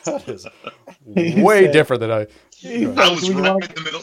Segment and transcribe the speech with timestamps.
[0.04, 0.46] That is
[1.04, 2.26] way said- different than I.
[2.64, 4.02] I was We right want- in the middle.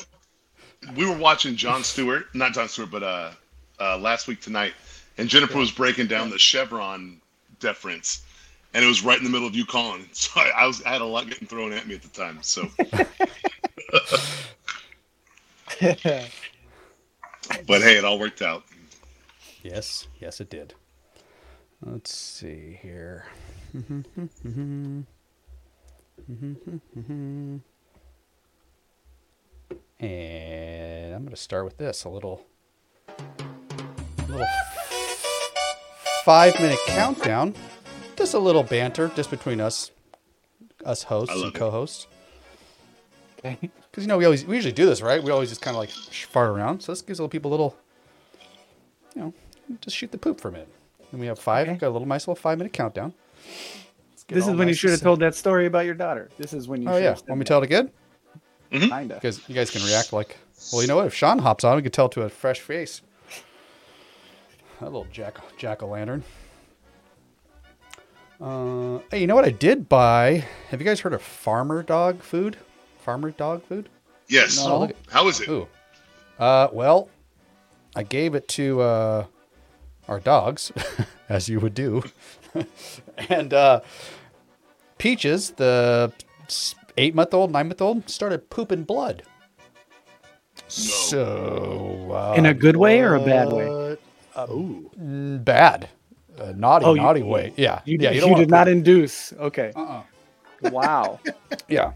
[0.95, 3.31] We were watching Jon Stewart, not Jon Stewart, but uh,
[3.79, 4.73] uh, last week tonight,
[5.17, 7.19] and Jennifer was breaking down the Chevron
[7.59, 8.23] deference,
[8.73, 10.07] and it was right in the middle of you calling.
[10.13, 12.39] So I, I was I had a lot getting thrown at me at the time.
[12.41, 12.67] So,
[17.67, 18.63] but hey, it all worked out.
[19.63, 20.73] Yes, yes, it did.
[21.81, 23.25] Let's see here.
[29.99, 32.45] And I'm going to start with this a little,
[34.27, 34.45] little
[36.23, 37.55] five minute countdown.
[38.15, 39.91] Just a little banter, just between us,
[40.83, 42.07] us hosts and co-hosts.
[43.45, 43.69] Okay.
[43.91, 45.21] Because you know we always we usually do this, right?
[45.23, 46.81] We always just kind of like fart around.
[46.81, 47.77] So this gives little people a little,
[49.15, 49.33] you know,
[49.79, 50.69] just shoot the poop for a minute.
[51.11, 51.67] And we have five.
[51.67, 51.77] Okay.
[51.77, 53.13] Got a little nice little five minute countdown.
[54.29, 56.29] Let's get This is all when you should have told that story about your daughter.
[56.37, 56.89] This is when you.
[56.89, 57.91] Oh should yeah, have said want me to tell it again?
[58.71, 59.15] Kinda.
[59.15, 60.35] Because you guys can react like,
[60.73, 61.05] well, you know what?
[61.07, 63.01] If Sean hops on, we could tell to a fresh face.
[64.81, 66.23] That little jack jack o' lantern.
[68.41, 70.43] Uh, hey, you know what I did buy?
[70.69, 72.57] Have you guys heard of farmer dog food?
[72.99, 73.87] Farmer dog food?
[74.27, 74.59] Yes.
[74.59, 75.47] Oh, look at- How is it?
[75.47, 75.67] Ooh.
[76.37, 77.09] Uh, well,
[77.95, 79.25] I gave it to uh,
[80.09, 80.71] our dogs,
[81.29, 82.03] as you would do.
[83.29, 83.79] and uh,
[84.97, 86.11] Peaches, the
[86.97, 89.23] eight month old, nine month old, started pooping blood.
[90.67, 92.11] So.
[92.11, 93.67] Uh, In a good way or a bad way?
[94.35, 94.49] What?
[94.49, 94.89] Ooh.
[94.99, 95.89] mm, Bad.
[96.37, 97.53] A naughty, Oh, you- naughty way.
[97.57, 97.81] Yeah.
[97.85, 99.33] You, yeah, you, don't did not induce.
[99.33, 99.71] Okay.
[99.75, 100.03] Uh-uh.
[100.69, 101.19] Wow.
[101.67, 101.93] Yeah.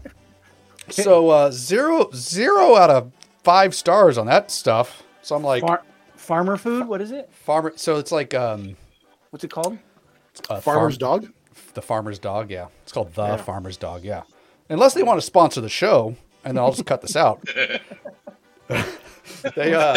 [0.90, 3.12] So uh, zero zero out of
[3.44, 5.02] five stars on that stuff.
[5.22, 5.82] So I'm like Far-
[6.16, 6.88] farmer food.
[6.88, 7.30] What is it?
[7.32, 7.72] farmer.
[7.76, 8.76] So it's like um,
[9.30, 9.78] What's it called?
[10.50, 11.32] a Farmer's farm- dog?
[11.74, 12.50] The farmer's dog.
[12.50, 13.36] Yeah, it's called the Yeah.
[13.36, 14.04] farmer's dog.
[14.04, 14.22] Yeah.
[14.68, 17.42] Unless they want to sponsor the show, and then I'll just cut this out.
[19.54, 19.94] they uh,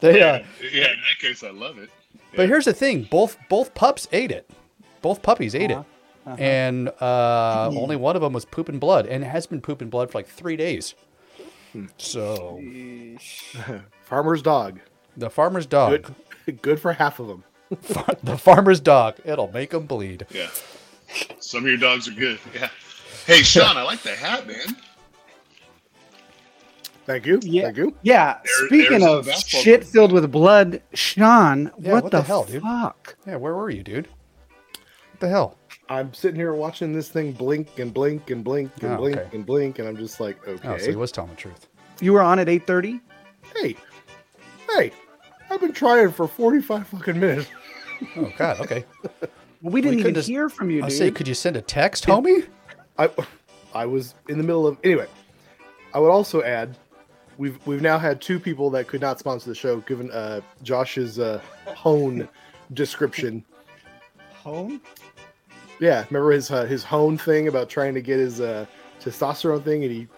[0.00, 0.38] they uh.
[0.60, 1.90] Yeah, in that case, I love it.
[2.34, 4.48] But here's the thing: both both pups ate it.
[5.02, 6.34] Both puppies ate Uh-huh.
[6.34, 9.90] it, and uh, only one of them was pooping blood, and it has been pooping
[9.90, 10.94] blood for like three days.
[11.98, 12.60] So
[14.04, 14.80] Farmer's dog.
[15.16, 16.12] the farmer's dog,
[16.46, 16.62] Good.
[16.62, 17.44] Good for half of them.
[17.80, 20.26] Far- the farmer's dog, it'll make them bleed.
[20.30, 20.48] Yeah.
[21.40, 22.38] Some of your dogs are good.
[22.54, 22.68] Yeah.
[23.26, 24.76] Hey, Sean, I like the hat, man.
[27.06, 27.40] Thank you.
[27.42, 27.64] Yeah.
[27.64, 27.94] Thank you.
[28.02, 28.38] Yeah.
[28.44, 29.90] There- speaking of shit court.
[29.92, 32.62] filled with blood, Sean, Yeah, what, what the, the hell, dude?
[32.62, 33.16] fuck?
[33.26, 34.06] Yeah, where were you, dude?
[34.06, 35.58] What the hell?
[35.88, 39.36] I'm sitting here watching this thing blink and blink and blink and Oh, blink okay.
[39.36, 40.90] and blink, and I'm just like, Oh, so okay.
[40.90, 41.66] he was telling the truth.
[42.00, 43.00] You were on at eight thirty.
[43.56, 43.76] hey,
[44.74, 44.92] hey,
[45.50, 47.48] I've been trying for 45 fucking minutes.
[48.16, 48.60] Oh God.
[48.60, 48.84] Okay.
[49.60, 50.98] Well, we didn't couldn't even just- hear from you, I dude.
[50.98, 52.46] say, could you send a text, homie?
[52.98, 53.08] I,
[53.74, 55.06] I was in the middle of anyway.
[55.94, 56.76] I would also add,
[57.38, 61.18] we've we've now had two people that could not sponsor the show, given uh, Josh's
[61.18, 62.28] uh, hone
[62.74, 63.44] description.
[64.34, 64.80] Home?
[65.80, 68.66] Yeah, remember his uh, his hone thing about trying to get his uh,
[69.00, 70.08] testosterone thing, and he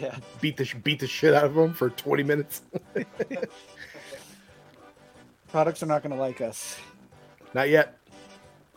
[0.00, 0.16] Yeah.
[0.40, 2.62] beat the beat the shit out of him for 20 minutes.
[5.48, 6.76] Products are not going to like us.
[7.54, 7.96] Not yet,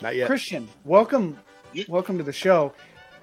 [0.01, 0.27] not yet.
[0.27, 1.37] Christian, welcome,
[1.73, 1.85] Yeah.
[1.87, 2.73] welcome to the show.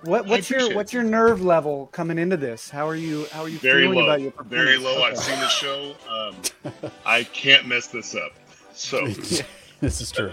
[0.02, 2.68] What, what's your appreciate what's your nerve level coming into this?
[2.68, 4.04] How are you how are you Very feeling low.
[4.04, 4.84] about your Very performance?
[4.98, 5.02] low.
[5.04, 5.94] I've seen the show.
[6.10, 8.32] Um, I can't mess this up.
[8.74, 9.06] So
[9.80, 10.30] this is true.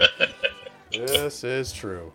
[0.92, 2.12] this is true.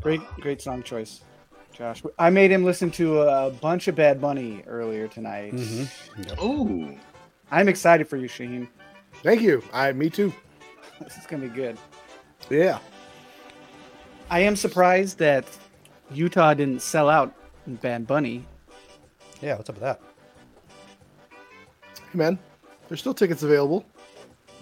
[0.00, 1.20] Great great song choice,
[1.72, 2.02] Josh.
[2.18, 5.52] I made him listen to a bunch of Bad Bunny earlier tonight.
[5.52, 6.44] Mm-hmm.
[6.44, 6.96] Ooh.
[7.50, 8.68] I'm excited for you, Shaheen.
[9.22, 9.62] Thank you.
[9.72, 10.32] I me too.
[11.00, 11.76] This is gonna be good.
[12.50, 12.78] Yeah.
[14.30, 15.44] I am surprised that
[16.10, 17.34] Utah didn't sell out
[17.66, 18.44] in Bad Bunny.
[19.40, 19.56] Yeah.
[19.56, 20.00] What's up with that?
[21.30, 22.38] Hey man,
[22.88, 23.84] there's still tickets available.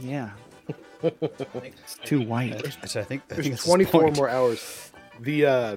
[0.00, 0.30] Yeah.
[1.02, 2.54] it's too white.
[2.54, 4.90] I I think I There's think that's 24 more hours.
[5.20, 5.76] The uh,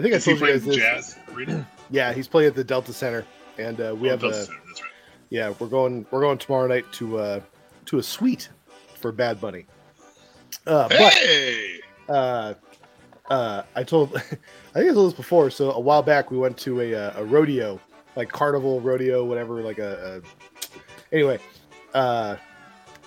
[0.00, 0.76] think I Is he told you guys this.
[0.76, 1.66] jazz arena?
[1.90, 3.26] Yeah, he's playing at the Delta Center,
[3.58, 4.90] and uh, we Oh, have Delta a Center, That's right.
[5.28, 5.52] yeah.
[5.58, 7.40] We're going we're going tomorrow night to uh,
[7.86, 8.48] to a suite
[8.94, 9.66] for Bad Bunny.
[10.66, 11.80] Uh, Hey.
[12.06, 12.54] but uh,
[13.30, 15.50] uh, I told I think I told this before.
[15.50, 17.80] So a while back we went to a, uh, a rodeo,
[18.16, 19.62] like carnival rodeo, whatever.
[19.62, 21.38] Like a, a anyway,
[21.94, 22.36] uh,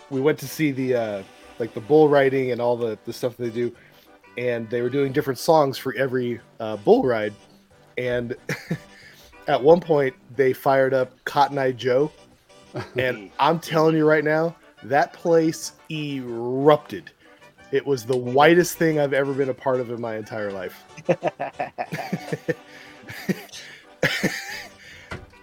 [0.10, 1.24] we went to see the uh,
[1.60, 3.74] like the bull riding and all the the stuff they do,
[4.38, 7.34] and they were doing different songs for every uh, bull ride,
[7.98, 8.36] and
[9.48, 12.12] at one point they fired up Cotton Eye Joe,
[12.98, 17.12] and I'm telling you right now, that place erupted.
[17.72, 20.86] It was the whitest thing I've ever been a part of in my entire life.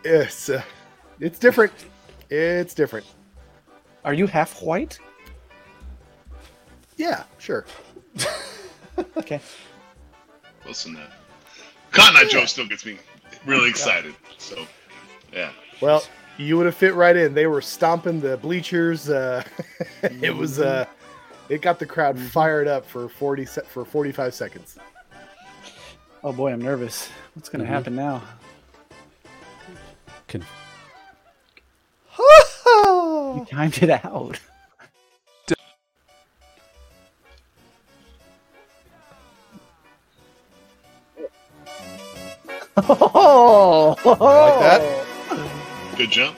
[0.05, 0.62] it's uh,
[1.21, 1.73] it's different.
[2.31, 3.06] It's different.
[4.05, 4.99] Are you half white?
[6.97, 7.67] Yeah, sure.
[9.17, 9.41] Okay.
[10.67, 11.11] Listen, uh,
[11.91, 12.99] Cotton Eye Joe still gets me
[13.44, 14.15] really excited.
[14.38, 14.67] So,
[15.32, 15.50] yeah.
[15.81, 16.05] Well,
[16.38, 17.35] you would have fit right in.
[17.35, 19.11] They were stomping the bleachers.
[19.11, 19.43] Uh,
[20.03, 20.87] it was uh,
[21.49, 24.79] it got the crowd fired up for forty se- for forty five seconds.
[26.23, 27.08] Oh boy, I'm nervous.
[27.35, 27.69] What's gonna Mhm.
[27.69, 28.23] happen now?
[30.29, 30.44] Can...
[33.37, 34.38] You timed it out.
[42.76, 45.97] Oh, like that?
[45.97, 46.37] Good jump.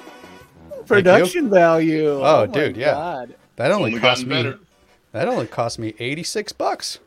[0.86, 2.10] Production value.
[2.22, 2.92] Oh, my dude, yeah.
[2.92, 3.34] God.
[3.56, 4.28] That only, Only cost me.
[4.34, 4.58] better.
[5.16, 6.98] That only cost me eighty six bucks.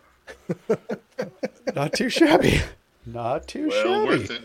[1.75, 2.59] Not too shabby.
[3.05, 4.05] Not too Well, shabby.
[4.07, 4.41] worth it.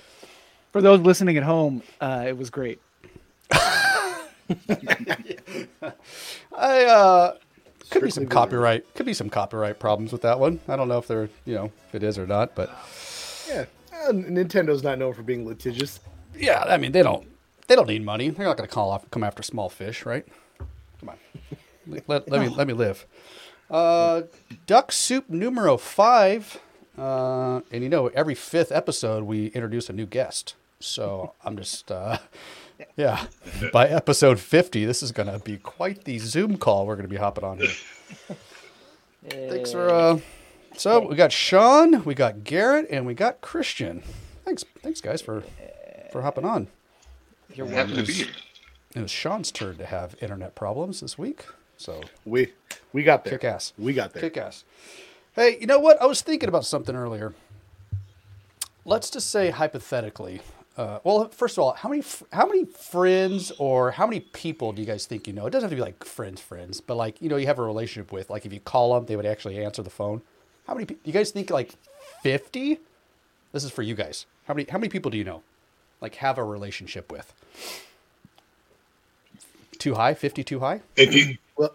[0.70, 2.78] For those listening at home, uh, it was great.
[3.50, 4.26] I
[6.84, 7.32] uh
[7.90, 8.42] could be some visual.
[8.42, 10.60] copyright could be some copyright problems with that one.
[10.68, 12.68] I don't know if they're you know if it is or not, but
[13.48, 16.00] Yeah, uh, Nintendo's not known for being litigious.
[16.36, 17.26] yeah, I mean they don't
[17.66, 18.28] they don't need money.
[18.30, 20.26] They're not going to call off come after small fish, right?
[21.00, 21.16] Come on,
[21.86, 23.06] let, let, let me let me live.
[23.74, 24.22] Uh,
[24.68, 26.60] Duck Soup numero five,
[26.96, 30.54] uh, and you know every fifth episode we introduce a new guest.
[30.78, 32.18] So I'm just uh,
[32.96, 33.26] yeah.
[33.72, 37.12] By episode fifty, this is going to be quite the Zoom call we're going to
[37.12, 37.72] be hopping on here.
[39.28, 40.20] Thanks for uh
[40.76, 44.04] so we got Sean, we got Garrett, and we got Christian.
[44.44, 45.42] Thanks thanks guys for
[46.12, 46.68] for hopping on.
[47.52, 48.26] You're Happy to be here.
[48.94, 51.46] It was Sean's turn to have internet problems this week.
[51.84, 52.50] So We
[52.94, 53.32] we got there.
[53.38, 53.74] kick ass.
[53.76, 54.22] We got there.
[54.22, 54.64] Kick ass.
[55.36, 56.00] Hey, you know what?
[56.00, 57.34] I was thinking about something earlier.
[58.86, 60.40] Let's just say hypothetically.
[60.78, 62.02] Uh, well, first of all, how many
[62.32, 65.44] how many friends or how many people do you guys think you know?
[65.46, 67.62] It doesn't have to be like friends, friends, but like you know, you have a
[67.62, 68.30] relationship with.
[68.30, 70.22] Like if you call them, they would actually answer the phone.
[70.66, 70.86] How many?
[70.86, 71.74] Do You guys think like
[72.22, 72.80] fifty?
[73.52, 74.24] This is for you guys.
[74.46, 74.66] How many?
[74.70, 75.42] How many people do you know?
[76.00, 77.32] Like have a relationship with?
[79.84, 80.14] Too high?
[80.14, 80.42] Fifty?
[80.42, 80.80] Too high?
[80.96, 81.70] If you, Well,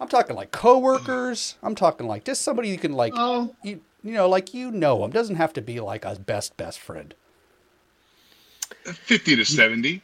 [0.00, 1.56] I'm talking like coworkers.
[1.62, 3.54] I'm talking like just somebody you can like, Oh.
[3.62, 5.10] you, you know, like you know them.
[5.10, 7.14] Doesn't have to be like a best best friend.
[8.84, 10.00] 50 to 70.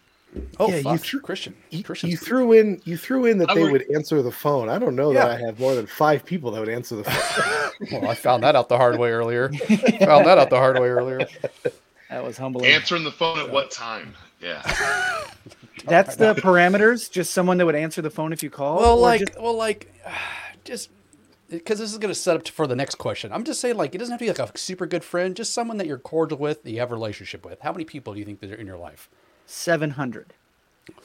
[0.61, 1.55] Oh, Yeah, you threw- Christian.
[1.71, 2.11] you, Christian.
[2.11, 4.69] you threw in you threw in that I they work- would answer the phone.
[4.69, 7.71] I don't know that I have more than five people that would answer the phone.
[8.03, 9.49] well, I found that out the hard way earlier.
[9.49, 11.27] found that out the hard way earlier.
[12.11, 12.67] That was humbling.
[12.71, 14.12] Answering the phone at what time?
[14.39, 14.61] Yeah.
[15.87, 17.11] That's the parameters.
[17.11, 18.79] Just someone that would answer the phone if you call.
[18.79, 19.93] Well, like, just- well, like,
[20.64, 20.90] just
[21.50, 23.32] because this is going to set up for the next question.
[23.32, 25.37] I'm just saying, like, it doesn't have to be like a super good friend.
[25.37, 27.61] Just someone that you're cordial with, that you have a relationship with.
[27.61, 29.08] How many people do you think that are in your life?
[29.46, 30.32] seven hundred.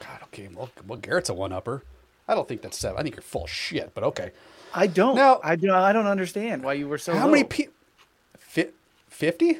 [0.00, 0.48] God, okay.
[0.52, 1.82] Well, well Garrett's a one upper.
[2.26, 2.98] I don't think that's seven.
[2.98, 3.92] I think you're full of shit.
[3.94, 4.32] But okay.
[4.74, 5.16] I don't.
[5.16, 5.72] Now- I do.
[5.72, 7.14] I don't understand why you were so.
[7.14, 7.48] How many low.
[7.48, 7.74] people?
[9.08, 9.58] Fifty?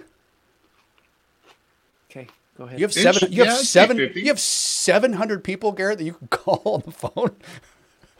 [2.11, 2.79] Okay, go ahead.
[2.81, 3.33] You have Inch- seven.
[3.33, 3.97] You have I'd seven.
[3.97, 4.21] 50.
[4.21, 7.37] You have seven hundred people, Garrett, that you can call on the phone.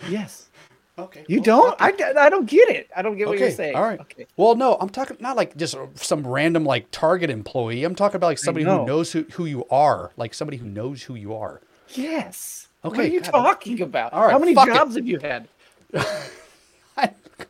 [0.09, 0.49] yes.
[0.97, 1.25] Okay.
[1.27, 1.75] You don't.
[1.81, 2.89] I, I don't get it.
[2.97, 3.47] I don't get what Okay.
[3.47, 3.75] you're saying.
[3.75, 3.99] All right.
[3.99, 4.27] Okay.
[4.37, 7.83] Well, no, I'm talking not like just some random like Target employee.
[7.83, 8.81] I'm talking about like somebody know.
[8.81, 11.61] who knows who, who you are, like somebody who knows who you are.
[11.95, 12.69] Yes.
[12.85, 12.89] Okay.
[12.89, 13.31] What Okay, are you God.
[13.33, 14.13] talking about?
[14.13, 14.75] All right, How many fuck it.
[14.75, 15.49] jobs have you had?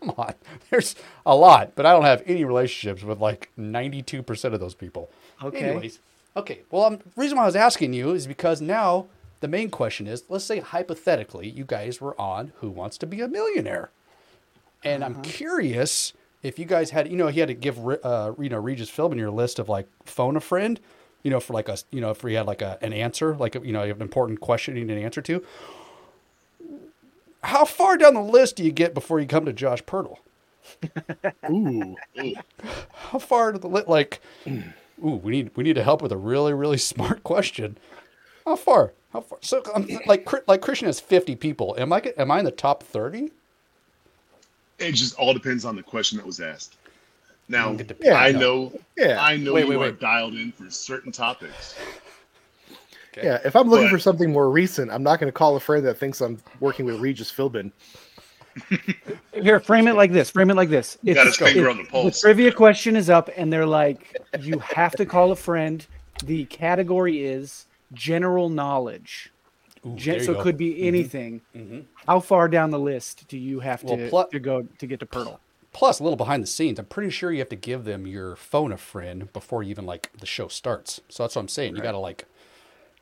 [0.00, 0.32] Come on,
[0.70, 4.74] there's a lot, but I don't have any relationships with like 92 percent of those
[4.74, 5.10] people.
[5.42, 5.58] Okay.
[5.58, 5.98] Anyways,
[6.36, 6.60] okay.
[6.70, 9.06] Well, um, the reason why I was asking you is because now
[9.40, 13.20] the main question is: Let's say hypothetically, you guys were on Who Wants to Be
[13.20, 13.90] a Millionaire,
[14.84, 16.12] and I'm curious
[16.42, 19.16] if you guys had, you know, he had to give, uh, you know, Regis Philbin
[19.16, 20.78] your list of like phone a friend,
[21.22, 23.54] you know, for like a, you know, if we had like a, an answer, like
[23.54, 25.42] you know, you have an important question you need an answer to.
[27.42, 30.18] How far down the list do you get before you come to Josh Pirtle?
[31.50, 31.96] Ooh,
[32.92, 33.88] How far to the lit?
[33.88, 34.20] Like,
[35.02, 37.76] ooh, we need we need to help with a really really smart question.
[38.44, 38.92] How far?
[39.12, 39.38] How far?
[39.40, 41.74] So, um, like, Chri- like Christian has fifty people.
[41.78, 43.30] Am I am I in the top thirty?
[44.78, 46.76] It just all depends on the question that was asked.
[47.48, 48.04] Now, It depends.
[48.06, 51.74] Yeah, I know, yeah, I know Wait, you wait, are dialed in for certain topics.
[53.16, 53.38] yeah.
[53.44, 55.84] If I'm looking But- for something more recent, I'm not going to call a friend
[55.86, 57.70] that thinks I'm working with Regis Philbin.
[59.32, 60.30] Here, frame it like this.
[60.30, 60.96] Frame it like this.
[61.04, 62.20] It's, Got his finger it's- on the pulse.
[62.20, 65.86] trivia question is up, and they're like, you have to call a friend.
[66.24, 69.30] The category is general knowledge.
[69.86, 70.86] Ooh, Gen- so it could be Mhm.
[70.86, 71.40] anything.
[71.54, 71.84] Mhm.
[72.06, 75.00] How far down the list do you have Well, to, plu- to go to get
[75.00, 75.38] to Pirtle?
[75.72, 78.36] Plus, a little behind the scenes, I'm pretty sure you have to give them your
[78.36, 81.00] phone a friend before you even like the show starts.
[81.08, 81.74] So that's what I'm saying.
[81.76, 82.24] You got to like,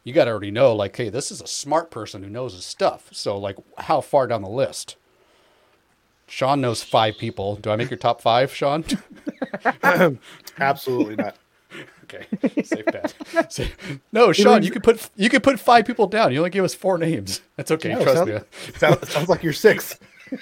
[0.04, 2.64] you got to already know like, hey, this is a smart person who knows his
[2.64, 3.08] stuff.
[3.12, 4.96] So like, how far down the list?
[6.32, 7.56] Sean knows five people.
[7.56, 8.86] Do I make your top five, Sean?
[10.58, 11.36] Absolutely not.
[12.04, 12.26] okay,
[12.64, 13.14] safe bet.
[13.52, 13.64] Sa-
[14.12, 16.32] no, Sean, you could put you could put five people down.
[16.32, 17.42] You only gave us four names.
[17.56, 17.90] That's okay.
[17.92, 18.38] No, trust sounds, me.
[18.78, 19.98] sounds, sounds like you're six.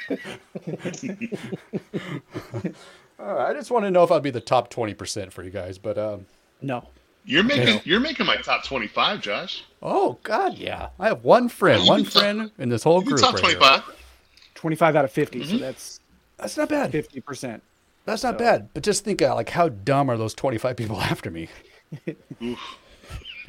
[3.18, 5.42] All right, I just want to know if I'd be the top twenty percent for
[5.42, 6.26] you guys, but um,
[6.62, 6.88] No.
[7.24, 7.82] You're making Okay.
[7.84, 9.64] you're making my top twenty five, Josh.
[9.82, 13.20] oh god, yeah, I have one friend, one can top- friend in this whole group.
[13.20, 13.60] top right twenty here.
[13.62, 13.82] five.
[14.60, 15.50] 25 out of 50, Mm-hmm.
[15.50, 16.00] so that's
[16.36, 16.92] That's not bad.
[16.92, 17.60] 50%.
[18.04, 18.68] That's not bad.
[18.74, 21.48] But just think, uh, like, how dumb are those twenty-five people after me?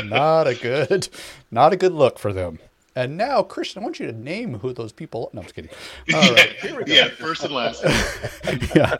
[0.03, 1.07] not a good,
[1.51, 2.59] not a good look for them.
[2.95, 5.29] And now, Christian, I want you to name who those people.
[5.33, 5.71] No, I'm just kidding.
[6.13, 6.93] All right, here we go.
[6.93, 7.83] Yeah, first and last.
[8.75, 8.97] yeah.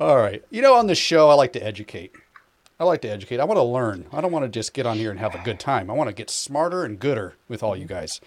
[0.00, 0.42] All right.
[0.50, 2.12] You know, on this show, I like to educate.
[2.78, 3.38] I like to educate.
[3.38, 4.06] I want to learn.
[4.12, 5.88] I don't want to just get on here and have a good time.
[5.88, 8.20] I want to get smarter and gooder with all you guys.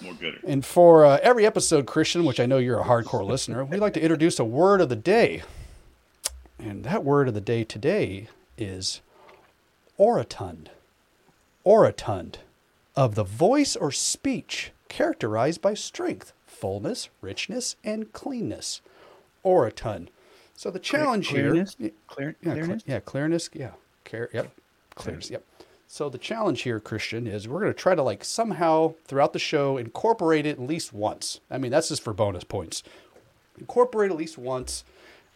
[0.00, 0.38] More gooder.
[0.46, 3.94] And for uh, every episode, Christian, which I know you're a hardcore listener, we like
[3.94, 5.42] to introduce a word of the day.
[6.58, 9.00] And that word of the day today is
[9.98, 10.68] orotund.
[11.66, 12.36] Orotund,
[12.94, 18.80] of the voice or speech characterized by strength, fullness, richness, and cleanness.
[19.44, 20.08] Orotund.
[20.56, 21.76] So the challenge clearness?
[21.78, 21.90] here.
[22.06, 22.82] Clear, Yeah, clearness?
[22.86, 23.50] yeah, clearness.
[23.52, 23.70] Yeah,
[24.04, 24.50] Care, yep,
[24.94, 25.30] clearness.
[25.30, 25.44] Yep.
[25.86, 29.38] So the challenge here, Christian, is we're going to try to like somehow throughout the
[29.38, 31.40] show incorporate it at least once.
[31.50, 32.82] I mean, that's just for bonus points.
[33.58, 34.84] Incorporate at least once,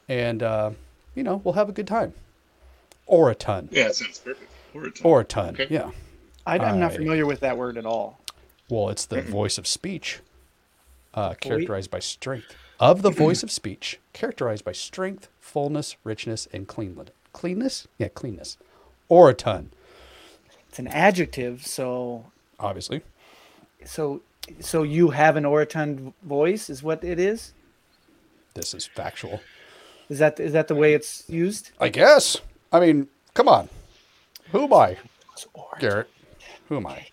[0.08, 0.70] and uh,
[1.14, 2.14] you know we'll have a good time.
[3.06, 3.68] Or a ton.
[3.72, 4.50] Yeah, it sounds perfect.
[4.74, 5.02] Or a ton.
[5.04, 5.48] Or a ton.
[5.54, 5.66] Okay.
[5.70, 5.90] Yeah.
[6.46, 8.18] I, I'm not I- familiar with that word at all.
[8.70, 10.20] Well, it's the voice of speech,
[11.14, 12.54] uh, characterized by strength.
[12.80, 17.12] Of the voice of speech, characterized by strength, fullness, richness, and cleanliness.
[17.32, 17.88] Cleanness?
[17.98, 18.56] Yeah, cleanness.
[19.08, 19.70] Or a ton,
[20.68, 22.24] It's an adjective, so
[22.60, 23.02] obviously.
[23.84, 24.20] so
[24.60, 27.52] so you have an orotund voice is what it is?
[28.54, 29.40] This is factual.
[30.08, 31.70] Is that is that the way it's used?
[31.80, 32.36] I guess.
[32.72, 33.68] I mean, come on.
[34.52, 34.96] Who am I,
[35.80, 36.08] Garrett?
[36.68, 37.08] Who am I?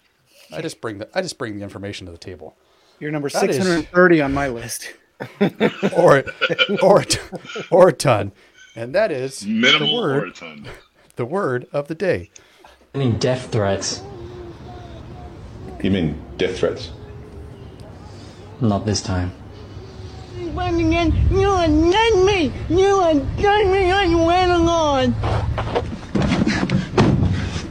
[0.54, 2.56] I just bring the I just bring the information to the table.
[3.00, 4.94] You're number That is- 630 on my list.
[5.96, 6.24] Or
[6.82, 7.04] or
[7.72, 8.32] or a ton.
[8.76, 10.68] And that is Minimal the or word a ton.
[11.16, 12.30] the word of the day.
[12.94, 14.02] Any death threats?
[15.82, 16.92] You mean death threats?
[18.62, 19.32] Not this time.
[20.54, 21.12] running in.
[21.32, 22.52] You are not me.
[22.70, 23.92] You are not me.
[23.92, 25.12] I went along.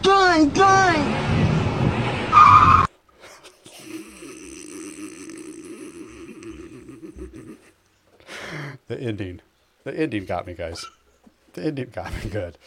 [0.03, 1.44] Gone, gone.
[8.89, 9.41] The ending.
[9.85, 10.85] The ending got me, guys.
[11.55, 12.59] The ending got me good.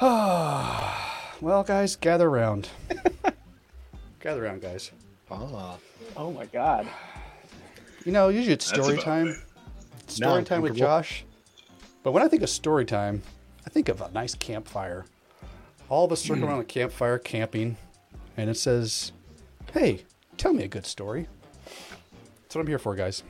[0.00, 2.68] well, guys, gather around.
[4.20, 4.90] gather around, guys.
[5.30, 5.76] Ah,
[6.16, 6.86] Oh my god.
[8.04, 9.26] You know, usually it's story about time.
[9.28, 9.36] right.
[10.08, 10.76] Story time with.
[10.76, 11.24] Josh.
[12.02, 13.22] But when I think of story time,
[13.64, 15.06] I think of a nice campfire.
[15.88, 17.76] All of us circle around a campfire camping,
[18.36, 19.12] and it says,
[19.72, 20.04] Hey,
[20.36, 21.28] tell me a good story.
[22.42, 23.22] That's what I'm here for, guys.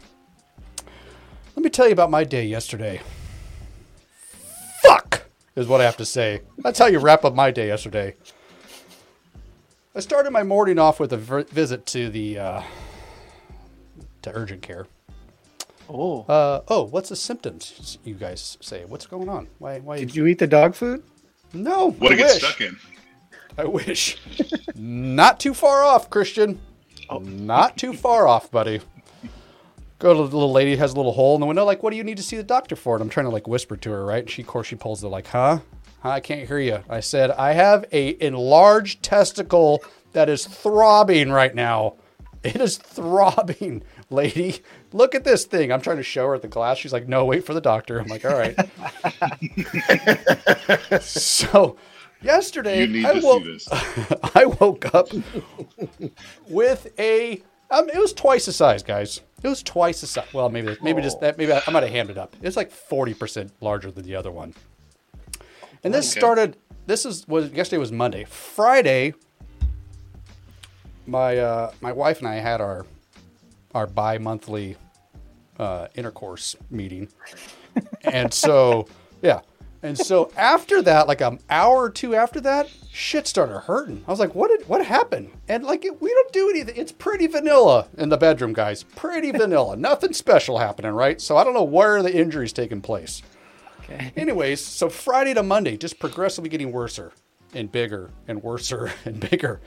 [1.54, 3.00] Let me tell you about my day yesterday.
[4.82, 5.24] Fuck!
[5.54, 6.40] Is what I have to say.
[6.58, 8.16] That's how you wrap up my day yesterday.
[9.94, 12.62] I started my morning off with a visit to the uh,
[14.22, 14.86] to urgent care.
[15.90, 16.22] Oh.
[16.22, 17.98] Uh, oh, what's the symptoms?
[18.02, 19.48] You guys say what's going on?
[19.58, 19.80] Why?
[19.80, 19.98] Why?
[19.98, 21.02] Did you eat the dog food?
[21.52, 21.90] No.
[21.90, 22.42] What I to get wish.
[22.42, 22.78] stuck in?
[23.58, 24.18] I wish.
[24.74, 26.60] Not too far off, Christian.
[27.20, 28.80] Not too far off, buddy.
[30.02, 31.64] Go to the little lady has a little hole in the window.
[31.64, 32.96] Like, what do you need to see the doctor for?
[32.96, 34.24] And I'm trying to like whisper to her, right?
[34.24, 35.60] And she, of course, she pulls the like, huh?
[36.00, 36.08] Huh?
[36.08, 36.80] I can't hear you.
[36.90, 41.94] I said, I have a enlarged testicle that is throbbing right now.
[42.42, 44.62] It is throbbing, lady.
[44.92, 45.70] Look at this thing.
[45.70, 46.78] I'm trying to show her at the glass.
[46.78, 48.00] She's like, no, wait for the doctor.
[48.00, 48.58] I'm like, all right.
[51.00, 51.76] so
[52.20, 53.44] yesterday, I woke.
[54.34, 55.10] I woke up
[56.48, 57.44] with a.
[57.70, 59.20] Um, it was twice the size, guys.
[59.42, 60.32] It was twice the size.
[60.32, 61.36] Well, maybe maybe just that.
[61.38, 62.36] Maybe I, I might have hammed it up.
[62.42, 64.54] It's like forty percent larger than the other one.
[65.84, 66.20] And this Okay.
[66.20, 66.56] started.
[66.86, 68.24] This is was yesterday was Monday.
[68.24, 69.14] Friday.
[71.06, 72.86] My uh, my wife and I had our
[73.74, 74.76] our bi monthly
[75.58, 77.08] uh, intercourse meeting,
[78.04, 78.86] and so
[79.22, 79.40] yeah,
[79.82, 84.04] And so after that, like an hour or two after that, shit started hurting.
[84.06, 86.76] I was like, "What did what happened?" And like, we don't do anything.
[86.76, 88.84] It's pretty vanilla in the bedroom, guys.
[88.84, 89.76] Pretty vanilla.
[89.92, 91.20] Nothing special happening, right?
[91.20, 93.22] So I don't know where the injury's taking place.
[93.80, 94.12] Okay.
[94.16, 97.12] Anyways, so Friday to Monday, just progressively getting worser
[97.52, 99.60] and bigger and worser and bigger.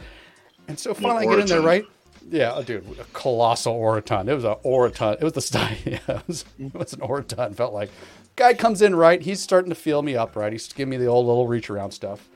[0.68, 1.86] And so finally I get in there, right?
[2.28, 4.30] Yeah, oh, dude, a colossal orotund.
[4.30, 5.18] It was an orotund.
[5.22, 5.76] It was the style.
[5.86, 7.56] Yeah, it was, it was an orotund.
[7.56, 7.92] Felt like
[8.36, 9.22] Guy comes in right.
[9.22, 10.52] He's starting to feel me up right.
[10.52, 12.28] He's giving me the old little reach around stuff.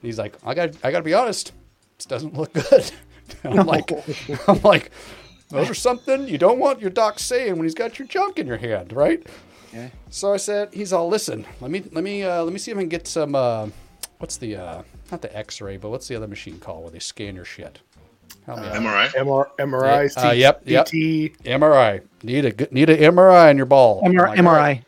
[0.00, 1.52] And he's like, I got, I got to be honest.
[1.96, 2.90] This doesn't look good.
[3.44, 3.90] I'm like,
[4.48, 4.90] I'm like,
[5.50, 8.46] those are something you don't want your doc saying when he's got your junk in
[8.46, 9.26] your hand, right?
[9.72, 9.88] Yeah.
[10.10, 12.76] So I said, he's all, listen, let me, let me, uh, let me see if
[12.76, 13.34] I can get some.
[13.34, 13.68] Uh,
[14.18, 17.34] what's the, uh, not the X-ray, but what's the other machine called where they scan
[17.34, 17.80] your shit?
[18.46, 19.08] MRI, MRI.
[19.10, 20.16] MR, MRI.
[20.16, 20.28] Yeah.
[20.28, 20.62] Uh, yep.
[20.64, 20.86] Yep.
[20.86, 20.92] CT.
[21.44, 22.02] MRI.
[22.22, 24.02] Need a need a MRI on your ball.
[24.02, 24.82] MR, MRI.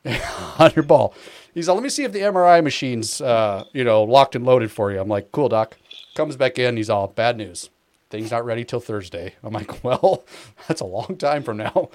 [0.02, 1.14] 100 ball.
[1.54, 4.70] He's like, let me see if the MRI machine's, uh, you know, locked and loaded
[4.70, 5.00] for you.
[5.00, 5.76] I'm like, cool, doc.
[6.14, 6.76] Comes back in.
[6.76, 7.70] He's all, bad news.
[8.10, 9.34] Thing's not ready till Thursday.
[9.42, 10.24] I'm like, well,
[10.66, 11.90] that's a long time from now.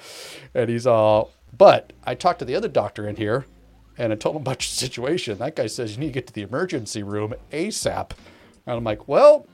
[0.53, 3.45] And he's all, but I talked to the other doctor in here
[3.97, 5.37] and I told him about your situation.
[5.37, 8.11] That guy says you need to get to the emergency room ASAP.
[8.65, 9.47] And I'm like, well,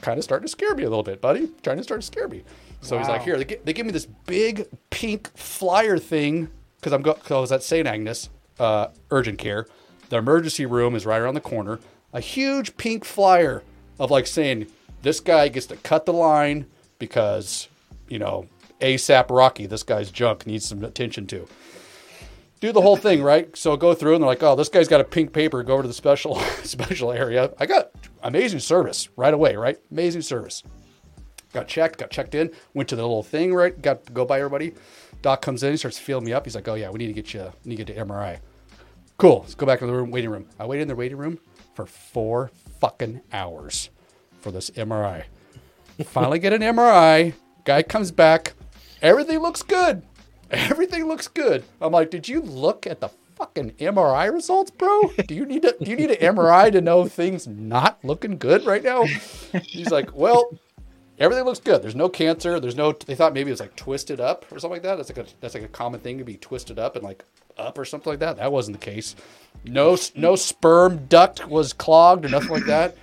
[0.00, 1.50] kind of starting to scare me a little bit, buddy.
[1.62, 2.44] Trying to start to scare me.
[2.80, 3.02] So wow.
[3.02, 6.48] he's like, here, they, they give me this big pink flyer thing
[6.86, 7.88] because I'm go- cause I was at St.
[7.88, 8.28] Agnes
[8.60, 9.66] uh, urgent care.
[10.08, 11.80] The emergency room is right around the corner.
[12.12, 13.64] A huge pink flyer
[13.98, 14.68] of like saying
[15.02, 16.66] this guy gets to cut the line
[17.00, 17.66] because
[18.08, 18.46] you know
[18.80, 21.48] ASAP Rocky, this guy's junk needs some attention to
[22.60, 23.54] do the whole thing, right?
[23.56, 25.64] So go through and they're like, oh, this guy's got a pink paper.
[25.64, 27.52] Go over to the special special area.
[27.58, 27.90] I got
[28.22, 29.76] amazing service right away, right?
[29.90, 30.62] Amazing service.
[31.52, 33.80] Got checked, got checked in, went to the little thing, right?
[33.82, 34.74] Got to go by everybody.
[35.26, 36.46] Doc comes in, he starts feeling me up.
[36.46, 38.38] He's like, oh yeah, we need to get you, need to get to MRI.
[39.18, 39.40] Cool.
[39.40, 40.46] Let's go back to the room, waiting room.
[40.56, 41.40] I waited in the waiting room
[41.74, 43.90] for four fucking hours
[44.38, 45.24] for this MRI.
[46.04, 47.34] Finally get an MRI.
[47.64, 48.52] Guy comes back.
[49.02, 50.04] Everything looks good.
[50.52, 51.64] Everything looks good.
[51.80, 55.10] I'm like, did you look at the fucking MRI results, bro?
[55.26, 58.64] Do you need to do you need an MRI to know things not looking good
[58.64, 59.02] right now?
[59.64, 60.56] He's like, well,
[61.18, 61.82] everything looks good.
[61.82, 62.60] There's no cancer.
[62.60, 62.92] There's no.
[62.92, 64.96] They thought maybe it was like twisted up or something like that.
[64.96, 67.24] That's like a that's like a common thing to be twisted up and like
[67.56, 68.36] up or something like that.
[68.36, 69.16] That wasn't the case.
[69.64, 72.96] No no sperm duct was clogged or nothing like that.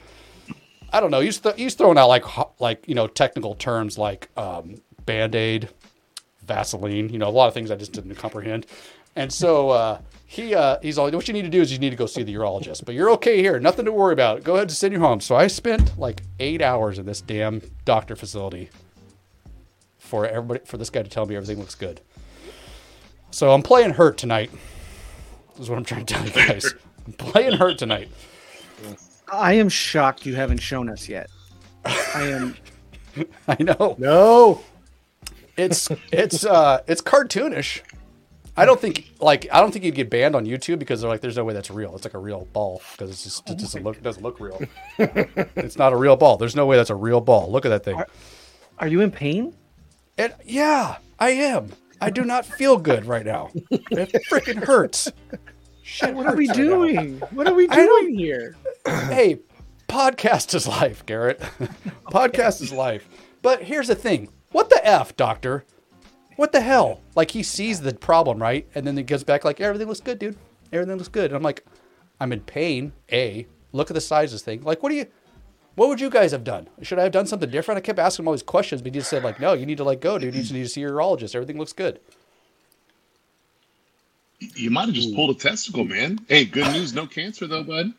[0.91, 1.21] I don't know.
[1.21, 2.26] He's th- he's throwing out like
[2.60, 5.69] like you know technical terms like um, band aid,
[6.45, 7.10] Vaseline.
[7.10, 8.67] You know a lot of things I just didn't comprehend.
[9.15, 10.02] And so uh,
[10.34, 12.24] he uh, he's all what you need to do is you need to go see
[12.24, 12.86] the urologist.
[12.86, 13.60] But you're okay here.
[13.60, 14.43] Nothing to worry about.
[14.43, 15.22] Go ahead and send you home.
[15.22, 18.72] So I spent like eight hours in this damn doctor facility
[20.00, 22.02] for everybody for this guy to tell me everything looks good.
[23.30, 24.50] So I'm playing hurt tonight.
[25.60, 26.74] Is what I'm trying to tell you guys.
[27.06, 28.10] I'm playing hurt tonight.
[29.32, 31.30] I am shocked you haven't shown us yet.
[31.86, 32.56] I am.
[33.48, 33.96] I know.
[34.00, 34.63] No.
[35.58, 37.82] it's it's uh it's cartoonish.
[38.56, 41.22] I don't think like I don't think you'd get banned on YouTube because they're like,
[41.22, 41.96] there's no way that's real.
[41.96, 44.62] It's like a real ball because it's just it doesn't look it doesn't look real.
[45.00, 46.38] it's not a real ball.
[46.38, 47.52] There's no way that's a real ball.
[47.52, 48.02] Look at that thing.
[48.80, 49.56] Are you in pain?
[50.18, 51.72] And yeah, I am.
[52.00, 53.50] I do not feel good right now.
[53.72, 55.12] It freaking hurts.
[55.82, 56.74] Shit, What are we hurts right now.
[56.76, 57.20] doing?
[57.32, 58.56] What are we doing here?
[58.86, 59.39] hey,
[59.88, 61.39] podcast is life, Garrett.
[62.08, 63.08] podcast is life.
[63.42, 64.30] But here's the thing.
[64.52, 65.66] What the F, doctor?
[66.36, 67.02] What the hell?
[67.15, 68.67] Like he sees the problem, right?
[68.76, 70.38] And then he goes back like, everything looks good, dude.
[70.72, 71.26] Everything looks good.
[71.26, 71.65] And I'm like,
[72.19, 72.93] I'm in pain.
[73.12, 73.48] A.
[73.72, 74.62] Look at the size of this thing.
[74.63, 75.08] Like, what do you
[75.76, 76.69] what would you guys have done?
[76.84, 77.80] Should I have done something different?
[77.80, 79.78] I kept asking him all these questions, but he just said, like, no, you need
[79.78, 80.36] to let go, dude.
[80.36, 81.34] You just need to see your urologist.
[81.34, 82.00] Everything looks good.
[84.56, 86.19] You might have just pulled a testicle, man.
[86.28, 87.91] Hey, good news, no cancer though, bud.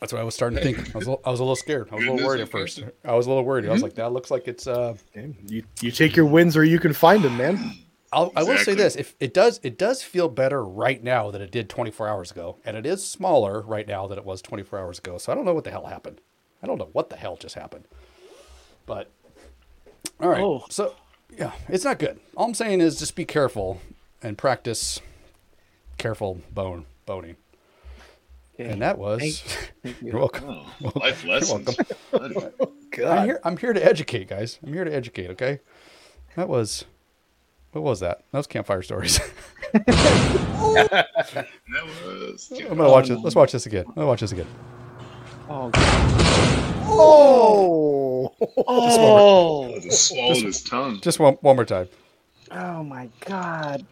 [0.00, 0.78] That's what I was starting to think.
[0.94, 1.88] I was, a little- I was a little scared.
[1.90, 2.82] I was a little worried at first.
[3.04, 3.66] I was a little worried.
[3.66, 6.78] I was like, that looks like it's uh You you take your wins where you
[6.78, 7.72] can find them, man.
[8.12, 11.42] I'll, I will say this: if it does, it does feel better right now than
[11.42, 14.78] it did 24 hours ago, and it is smaller right now than it was 24
[14.78, 15.18] hours ago.
[15.18, 16.20] So I don't know what the hell happened.
[16.62, 17.84] I don't know what the hell just happened.
[18.86, 19.10] But
[20.20, 20.64] all right, Oh.
[20.70, 20.94] so
[21.36, 22.18] yeah, it's not good.
[22.34, 23.80] All I'm saying is just be careful
[24.22, 25.00] and practice
[25.98, 27.36] careful bone boning.
[28.58, 29.40] And that was.
[29.82, 30.08] Thank you.
[30.08, 30.48] You're welcome.
[30.48, 31.76] Oh, life lessons.
[32.10, 32.34] Buddy.
[32.60, 32.72] Oh,
[33.06, 33.40] I'm here.
[33.44, 34.58] I'm here to educate, guys.
[34.66, 35.30] I'm here to educate.
[35.30, 35.60] Okay.
[36.36, 36.84] That was.
[37.72, 38.24] What was that?
[38.32, 39.20] That was campfire stories.
[40.68, 41.06] That
[42.04, 42.52] was.
[42.52, 43.18] I'm gonna watch it.
[43.20, 43.84] Let's watch this again.
[43.88, 44.46] I'm gonna watch this again.
[45.48, 45.70] Oh,
[46.90, 51.00] Oh, oh, Oh, just oh, swallowed his tongue.
[51.00, 51.88] Just one, one more time.
[52.50, 53.84] oh my God!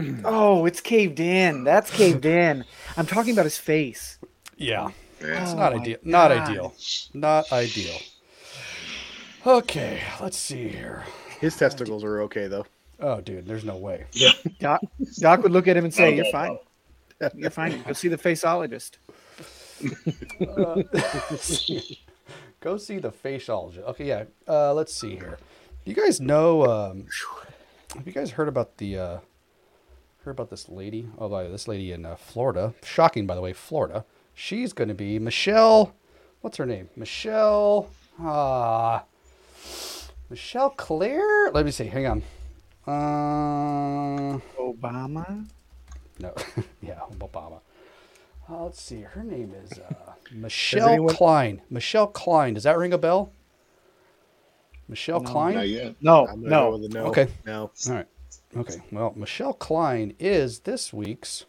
[0.24, 1.64] Oh, it's caved in.
[1.64, 2.64] That's caved in.
[2.96, 4.18] I'm talking about his face.
[4.56, 4.90] Yeah.
[5.20, 5.42] Yeah.
[5.42, 5.98] It's Oh not my ideal.
[6.02, 6.74] Not ideal.
[7.14, 7.96] Not ideal.
[9.46, 11.04] Okay, let's see here.
[11.40, 12.66] His testicles are okay though.
[13.00, 14.04] Oh, dude, there's no way.
[14.58, 14.82] Doc,
[15.18, 16.58] Doc would look at him and say, "You're fine.
[17.34, 17.82] You're fine.
[17.82, 18.98] Go see the faceologist."
[22.60, 23.84] Go see the faciologist.
[23.88, 24.24] Okay, yeah.
[24.46, 25.38] Uh, let's see here.
[25.86, 26.66] You guys know?
[26.66, 27.06] Um,
[27.96, 28.98] have you guys heard about the?
[28.98, 29.18] Uh,
[30.24, 31.08] heard about this lady?
[31.18, 32.74] Oh, by the way, this lady in uh, Florida.
[32.84, 34.04] Shocking, by the way, Florida.
[34.34, 35.94] She's going to be Michelle.
[36.40, 36.88] What's her name?
[36.96, 37.90] Michelle.
[38.18, 39.04] Ah.
[40.28, 41.50] Michelle Claire.
[41.52, 41.86] Let me see.
[41.86, 42.22] Hang on.
[42.86, 45.46] Uh, Obama.
[46.18, 46.34] no.
[46.82, 47.60] yeah, Obama.
[48.48, 49.02] Uh, let's see.
[49.02, 51.62] Her name is uh, Michelle anyone- Klein.
[51.70, 52.54] Michelle Klein.
[52.54, 53.32] Does that ring a bell?
[54.88, 55.54] Michelle Klein.
[55.54, 55.94] Not yet.
[56.00, 56.48] No, I'm no.
[56.48, 57.04] go with a no.
[57.06, 57.28] Okay.
[57.46, 57.70] No.
[57.88, 58.06] All right.
[58.56, 58.82] Okay.
[58.90, 61.46] Well, Michelle Klein is this week's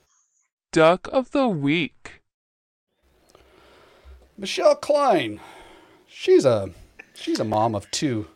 [0.72, 2.22] Duck of the Week.
[4.38, 5.40] Michelle Klein.
[6.08, 6.72] She's a
[7.14, 8.28] she's a mom of two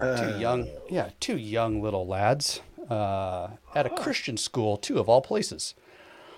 [0.00, 5.08] Uh, two young yeah two young little lads uh, at a Christian school, too of
[5.08, 5.74] all places.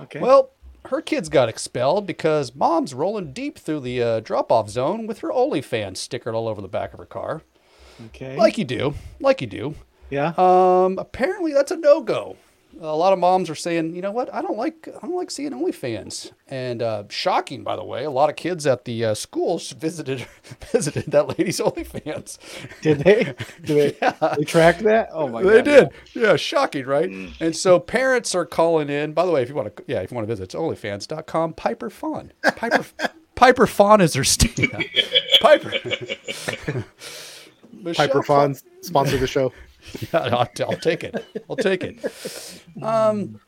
[0.01, 0.21] Okay.
[0.21, 0.51] Well,
[0.87, 5.31] her kids got expelled because mom's rolling deep through the uh, drop-off zone with her
[5.31, 7.43] OnlyFans stickered all over the back of her car,
[8.07, 8.37] okay.
[8.37, 9.75] like you do, like you do.
[10.11, 10.33] Yeah.
[10.37, 12.37] Um, apparently that's a no go.
[12.81, 15.31] A lot of moms are saying, you know what, I don't like, I don't like
[15.31, 16.33] seeing OnlyFans.
[16.49, 20.27] And uh, shocking, by the way, a lot of kids at the uh, schools visited
[20.73, 22.37] visited that lady's OnlyFans.
[22.81, 23.25] Did they?
[23.65, 25.11] Did they, they track that?
[25.13, 25.53] Oh my god.
[25.53, 25.91] they god.
[26.13, 27.09] did, yeah, shocking, right?
[27.39, 29.13] And so parents are calling in.
[29.13, 31.53] By the way, if you want to, yeah, if you want to visit, it's OnlyFans.com.
[31.55, 32.85] Piper Fawn, Piper,
[33.37, 34.73] Piper Fawn is her state.
[35.41, 35.71] Piper.
[37.95, 39.53] Piper Fawn- Fawn sponsor the show.
[40.13, 41.25] Yeah, I'll, I'll take it.
[41.49, 42.63] I'll take it.
[42.83, 43.41] Um,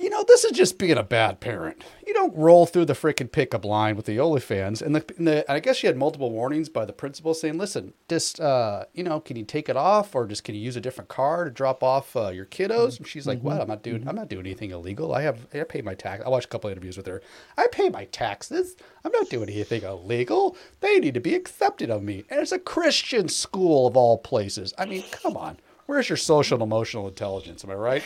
[0.00, 1.84] you know, this is just being a bad parent.
[2.06, 5.52] You don't roll through the freaking pickup line with the OnlyFans, and the, and the
[5.52, 9.20] I guess she had multiple warnings by the principal saying, "Listen, just uh, you know,
[9.20, 11.82] can you take it off, or just can you use a different car to drop
[11.82, 13.60] off uh, your kiddos?" And she's like, "What?
[13.60, 14.08] I'm not doing.
[14.08, 15.14] I'm not doing anything illegal.
[15.14, 16.24] I have I pay my tax.
[16.24, 17.20] I watched a couple of interviews with her.
[17.58, 18.76] I pay my taxes.
[19.04, 20.56] I'm not doing anything illegal.
[20.80, 24.72] They need to be accepted of me, and it's a Christian school of all places.
[24.78, 27.64] I mean, come on." Where's your social and emotional intelligence?
[27.64, 28.04] Am I right?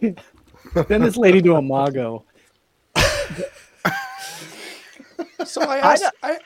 [0.88, 2.24] Send this lady to a mago.
[5.44, 6.38] So I asked, I,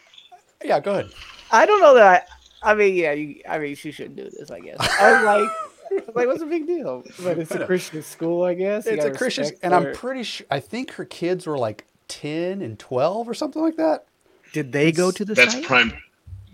[0.64, 1.10] yeah, go ahead.
[1.50, 2.28] I don't know that.
[2.62, 3.12] I, I mean, yeah.
[3.12, 4.50] You, I mean, she shouldn't do this.
[4.50, 4.76] I guess.
[4.80, 5.24] I was
[6.06, 7.02] like, like, what's the big deal?
[7.22, 8.86] But it's a Christian school, I guess.
[8.86, 10.46] You It's a Christian, respect and I'm pretty sure.
[10.50, 14.04] I think her kids were like ten and twelve or something like that.
[14.52, 15.64] Did they go to the That's site?
[15.64, 15.92] prime.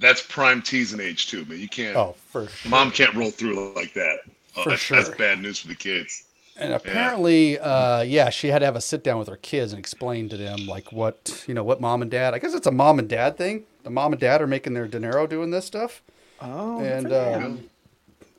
[0.00, 1.58] That's prime teasing age too, man.
[1.58, 1.96] You can't.
[1.96, 2.70] Oh, for sure.
[2.70, 4.20] Mom can't roll through like that.
[4.56, 4.96] Oh, For that's, sure.
[4.96, 6.24] that's bad news for the kids.
[6.58, 9.78] And apparently, uh, yeah, she had to have a sit down with her kids and
[9.78, 12.34] explain to them like what you know what mom and dad.
[12.34, 13.64] I guess it's a mom and dad thing.
[13.84, 16.02] The mom and dad are making their dinero doing this stuff,
[16.42, 17.70] Oh, and um,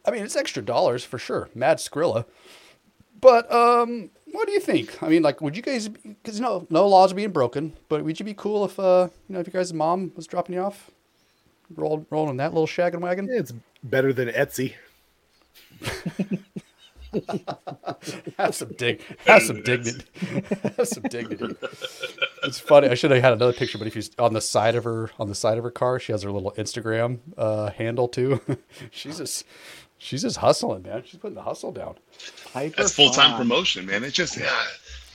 [0.06, 1.50] I mean it's extra dollars for sure.
[1.56, 2.26] Mad Skrilla,
[3.22, 5.02] but um, what do you think?
[5.02, 5.88] I mean, like, would you guys?
[5.88, 9.34] Because no, no laws are being broken, but would you be cool if uh, you
[9.34, 10.92] know, if your guys' mom was dropping you off,
[11.76, 13.28] rolled rolling that little shaggin' wagon?
[13.32, 14.74] Yeah, it's better than Etsy.
[18.38, 19.02] Have some dig.
[19.26, 20.04] Have some dignity.
[20.78, 21.56] have some dignity.
[22.44, 22.88] It's funny.
[22.90, 25.28] I should have had another picture, but if you on the side of her on
[25.28, 28.40] the side of her car, she has her little Instagram uh, handle too.
[28.92, 29.46] she's just
[29.98, 31.04] she's just hustling, man.
[31.06, 31.96] She's putting the hustle down.
[32.54, 33.40] Hyper That's full time fun.
[33.40, 34.04] promotion, man.
[34.04, 34.50] It's just, yeah,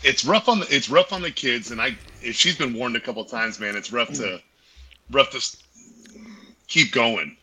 [0.02, 2.96] it's rough on the it's rough on the kids, and I if she's been warned
[2.96, 4.40] a couple times, man, it's rough to
[5.10, 5.56] rough to
[6.68, 7.36] keep going.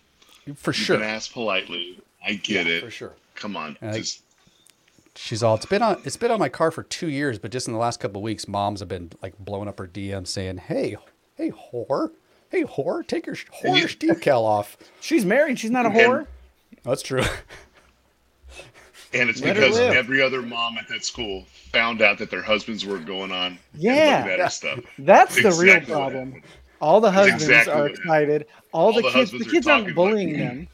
[0.55, 0.97] For You've sure.
[0.97, 1.99] been asked politely.
[2.25, 2.83] I get Yeah, it.
[2.83, 3.13] For sure.
[3.35, 4.21] Come on, And I- just
[5.15, 5.55] She's all.
[5.55, 6.01] It's been on.
[6.05, 8.23] It's been on my car for two years, but just in the last couple of
[8.23, 10.95] weeks, moms have been like blowing up her DM saying, "Hey,
[11.35, 12.11] hey, whore,
[12.49, 15.59] hey, whore, take your whore you- decal off." She's married.
[15.59, 16.27] She's not a And- whore.
[16.83, 17.23] That's true.
[19.13, 21.43] and it's Let because every other mom at that school
[21.73, 23.59] found out that their husbands were going on.
[23.75, 24.19] Yeah.
[24.19, 24.79] looking at her stuff.
[24.97, 26.41] That's the real problem.
[26.79, 28.47] All the husbands exactly are excited.
[28.71, 30.67] All, All the the kids, the kids aren't bullying like- them.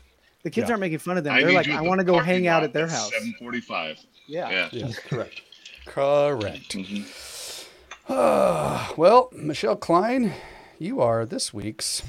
[0.43, 0.73] The kids Yeah.
[0.73, 1.34] aren't making fun of them.
[1.34, 3.12] I They're like, you I want to go hang out at their house.
[3.12, 3.97] Seven forty-five.
[4.28, 4.50] Yeah.
[4.50, 4.70] Yeah.
[4.72, 5.42] Yes, correct.
[5.86, 6.70] Correct.
[6.76, 7.68] Mhm.
[8.10, 10.34] Ah, well, Michelle Klein,
[10.80, 12.04] you are this week's.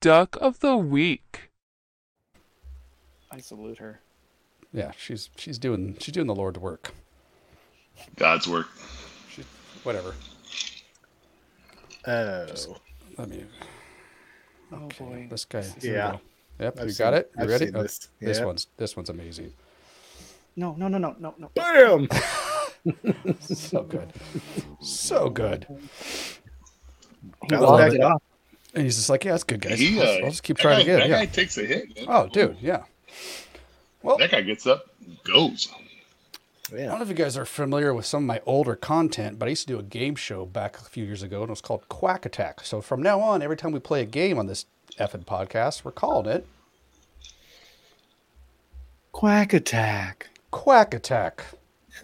[0.00, 1.50] Duck of the Week.
[3.30, 4.00] I salute her.
[4.72, 6.94] Yeah, she's she's doing she's doing the Lord's work.
[8.16, 8.68] God's work.
[9.82, 10.14] Whatever.
[12.06, 12.46] Oh,
[13.18, 13.44] Let me.
[14.72, 15.26] Oh boy.
[15.30, 15.60] This guy.
[15.60, 16.16] This we Yeah.
[16.58, 17.30] Yep, I've you seen- got it.
[17.36, 17.66] You I've ready?
[17.66, 18.08] seen Oh, this.
[18.20, 19.52] this one's this one's amazing.
[20.56, 21.50] No, no, no, no, no, no.
[21.54, 22.08] Bam!
[23.40, 24.10] So good.
[24.80, 25.66] So good.
[25.68, 28.22] He That was it back- off.
[28.74, 29.78] And he's just like, yeah, that's good, guys.
[29.78, 30.98] He, I'll, uh, I'll just keep that trying guy, again.
[31.00, 31.24] That Yeah.
[31.26, 31.94] guy takes a hit.
[31.96, 32.06] man.
[32.08, 32.84] Oh, dude, yeah.
[34.02, 34.86] Well, That guy gets up,
[35.24, 35.68] goes.
[36.72, 39.46] I don't know if you guys are familiar with some of my older content, but
[39.46, 41.60] I used to do a game show back a few years ago, and it was
[41.60, 42.60] called Quack Attack.
[42.64, 44.64] So from now on, every time we play a game on this
[44.98, 46.46] effing podcast, we're calling it
[49.12, 50.29] Quack attack.
[50.50, 51.44] Quack Attack.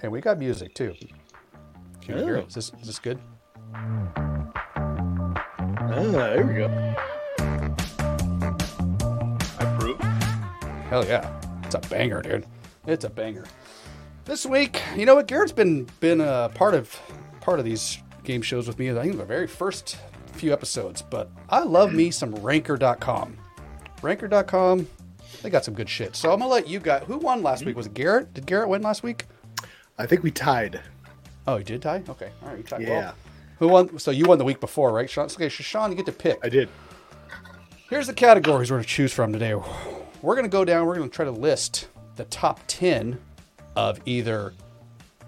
[0.02, 0.94] And we got music too.
[2.00, 2.48] Can you hear it?
[2.48, 3.18] Is this, is this good?
[3.74, 4.52] Ah,
[5.88, 6.94] there we go.
[9.58, 9.98] I approve.
[10.88, 11.40] Hell yeah.
[11.64, 12.46] It's a banger, dude.
[12.86, 13.44] It's a banger.
[14.24, 15.26] This week, you know what?
[15.26, 16.98] Garrett's been been a part of
[17.40, 18.90] part of these game shows with me.
[18.90, 19.98] I think the very first
[20.32, 23.38] few episodes, but I love me some ranker.com.
[24.02, 24.86] Ranker.com,
[25.42, 26.16] they got some good shit.
[26.16, 27.76] So I'm gonna let you guys who won last week?
[27.76, 28.34] Was it Garrett?
[28.34, 29.26] Did Garrett win last week?
[29.98, 30.80] I think we tied.
[31.46, 32.02] Oh, you did tie?
[32.08, 32.30] Okay.
[32.42, 32.82] All right, you tied.
[32.82, 32.88] Yeah.
[32.88, 33.14] Well,
[33.58, 33.98] who won?
[33.98, 35.26] So you won the week before, right, Sean?
[35.26, 36.38] Okay, so Sean, you get to pick.
[36.42, 36.68] I did.
[37.88, 39.54] Here's the categories we're going to choose from today.
[39.54, 43.16] We're going to go down, we're going to try to list the top 10
[43.76, 44.54] of either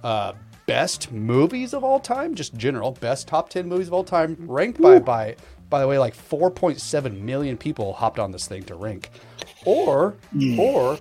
[0.03, 0.33] uh,
[0.67, 4.81] best movies of all time, just general, best top 10 movies of all time, ranked
[4.81, 5.37] by, by,
[5.71, 9.11] by the way, like 4.7 million people hopped on this thing to rank,
[9.65, 10.17] or,
[10.59, 10.99] or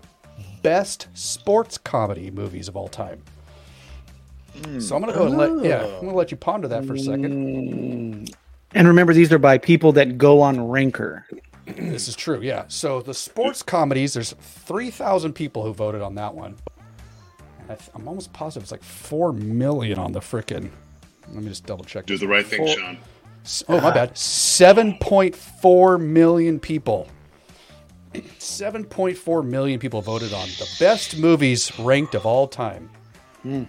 [0.62, 3.22] best sports comedy movies of all time.
[4.64, 4.80] Hmm.
[4.80, 6.86] So I'm going to go and let, yeah, I'm going to let you ponder that
[6.86, 7.32] for a second.
[7.32, 8.26] Hmm.
[8.74, 11.26] And remember, these are by people that go on Ranker.
[11.66, 12.66] This is true, yeah.
[12.68, 16.56] So the sports comedies, there's 3,000 people who voted on that one.
[17.70, 20.70] I th- I'm almost positive it's like 4 million on the frickin'.
[21.34, 22.06] Let me just double check.
[22.06, 22.98] Do the right thing, Four- Sean.
[23.70, 24.14] Oh, my bad.
[24.16, 27.08] 7.4 million people.
[28.14, 32.90] 7.4 million people voted on the best movies ranked of all time.
[33.44, 33.64] Hmm.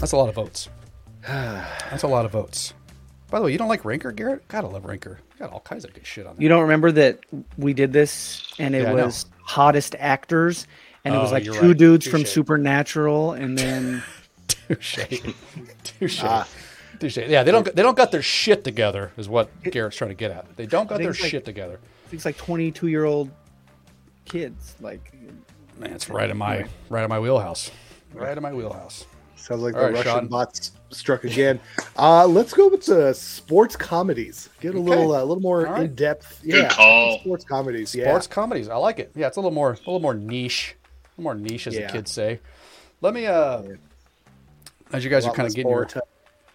[0.00, 0.68] That's a lot of votes.
[1.26, 2.74] That's a lot of votes.
[3.30, 4.46] By the way, you don't like Ranker, Garrett?
[4.48, 5.18] Gotta love Ranker.
[5.38, 6.42] Got all kinds of good shit on there.
[6.42, 7.20] You don't remember that
[7.58, 9.04] we did this and it Yeah, I know.
[9.06, 10.66] was hottest actors
[11.04, 11.76] and it was Oh, like you're two right.
[11.78, 12.30] dudes from Touche.
[12.32, 14.02] Supernatural and then
[14.48, 14.98] Touche.
[15.84, 16.20] Touche.
[16.22, 16.48] Ah.
[17.00, 17.16] Touche.
[17.18, 20.30] Yeah, they don't they don't got their shit together, is what Garrett's trying to get
[20.30, 20.56] at.
[20.56, 21.80] They don't got their like- shit together.
[22.08, 23.30] things like 22 year old
[24.24, 24.74] kids.
[24.80, 25.12] Like,
[25.78, 27.70] Man, it's right in my right in my wheelhouse.
[28.14, 29.04] Right in my wheelhouse.
[29.36, 30.26] Sounds like All the right, Russian Sean.
[30.28, 31.60] bots struck again.
[31.96, 34.48] Uh, let's go with the sports comedies.
[34.60, 35.84] Get a little, uh, a little more All right.
[35.84, 36.40] in depth.
[36.42, 37.18] Good Yeah, call.
[37.20, 37.94] sports comedies.
[37.94, 38.68] Yeah, Sports comedies.
[38.68, 39.12] I like it.
[39.14, 40.74] Yeah, it's a little more a little more niche.
[40.74, 41.86] A little more niche as Yeah.
[41.86, 42.40] the kids say.
[43.02, 43.62] Let me uh
[44.92, 46.04] as you guys are kind of getting your sport.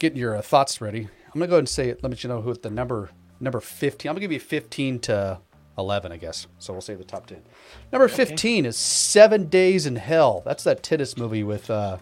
[0.02, 1.02] Getting your uh, thoughts ready.
[1.02, 2.02] I'm gonna go ahead and say it.
[2.02, 4.10] Let me let you know who at the number number 15.
[4.10, 5.40] I'm gonna give you 15 to
[5.78, 6.48] 11, I guess.
[6.58, 7.44] So we'll say the top 10.
[7.92, 10.42] Number 15 is Seven Days in Hell.
[10.44, 12.00] That's that tennis movie with uh,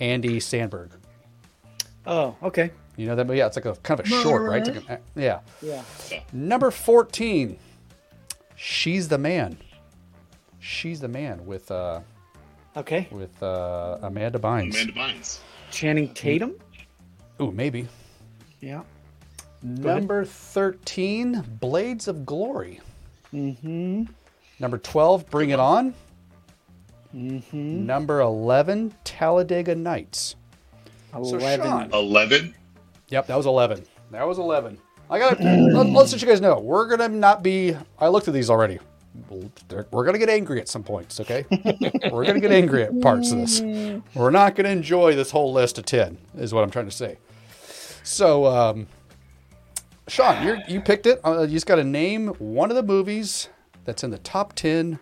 [0.00, 0.92] Andy Samberg.
[2.06, 2.70] oh, okay.
[2.96, 3.40] You know that movie?
[3.40, 4.66] Yeah, it's like a kind of a short, right?
[4.66, 5.40] It's like a, yeah.
[5.60, 5.82] Yeah.
[6.32, 7.58] Number 14,
[8.56, 9.58] She's the Man.
[10.60, 12.00] She's the Man with uh,
[12.74, 13.06] Okay.
[13.10, 14.72] with uh, Amanda Bynes.
[14.72, 15.40] Amanda Bynes.
[15.70, 16.54] Channing Tatum.
[17.40, 17.88] Ooh, maybe.
[18.60, 18.82] Yeah.
[19.62, 22.80] Number 13, Blades of Glory.
[23.32, 24.04] Mm-hmm.
[24.58, 25.94] Number 12, Bring It On.
[27.14, 27.86] Mm-hmm.
[27.86, 30.36] Number 11, Talladega Nights.
[31.12, 31.66] So 11.
[31.66, 31.92] Sean.
[31.92, 32.54] 11.
[33.08, 33.84] Yep, that was 11.
[34.10, 34.78] That was 11.
[35.10, 36.58] I got to let, let's let you guys know.
[36.58, 38.78] We're going to not be I looked at these already.
[39.30, 41.44] We're going to get angry at some points, okay?
[41.50, 43.60] We're going to get angry at parts of this.
[44.14, 46.90] We're not going to enjoy this whole list of 10 is what I'm trying to
[46.90, 47.18] say.
[48.04, 48.86] So, um,
[50.08, 51.20] Sean, you you picked it.
[51.24, 53.48] Uh, you just got to name one of the movies
[53.84, 55.00] that's in the top 10.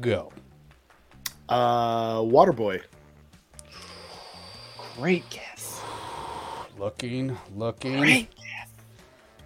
[0.00, 0.32] Go.
[1.48, 2.82] Uh, Waterboy.
[4.96, 5.80] Great guess.
[6.78, 7.98] Looking, looking.
[7.98, 8.28] Great.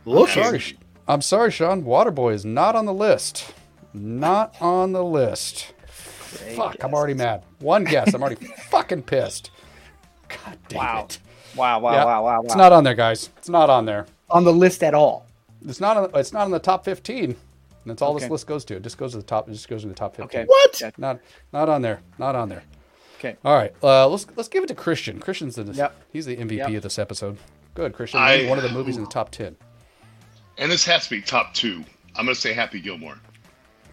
[0.04, 1.84] Look, Sorry, I'm sorry, Sean.
[1.84, 3.52] Waterboy is not on the list.
[3.92, 5.74] Not on the list.
[6.56, 7.44] Fuck, I'm already mad.
[7.60, 9.50] One guess, I'm already fucking pissed.
[10.28, 11.04] God damn Wow.
[11.04, 11.18] it.
[11.56, 12.42] Wow, wow, Yeah, wow, wow, wow.
[12.44, 13.30] It's not on there, guys.
[13.38, 14.06] It's not on there.
[14.30, 15.26] on the list at all.
[15.66, 15.96] It's not.
[15.96, 17.24] On, it's not on the top 15.
[17.24, 17.36] And
[17.84, 18.76] that's all this list goes to.
[18.76, 19.48] It just goes to the top.
[19.48, 20.24] It just goes to the top 15.
[20.42, 20.44] Okay.
[20.46, 20.98] What?
[20.98, 21.20] Not
[21.52, 22.00] not on there.
[22.18, 22.62] Not on there.
[23.18, 23.36] Okay.
[23.44, 23.72] All right.
[23.82, 25.18] Uh, let's let's give it to Christian.
[25.20, 25.94] Christian's the Yep.
[26.12, 26.70] he's the MVP Yep.
[26.74, 27.38] of this episode.
[27.74, 28.20] Good, Christian.
[28.20, 29.56] I- Name one of the movies in the top 10.
[30.58, 31.84] And this has to be top two.
[32.16, 33.16] I'm going to say Happy Gilmore.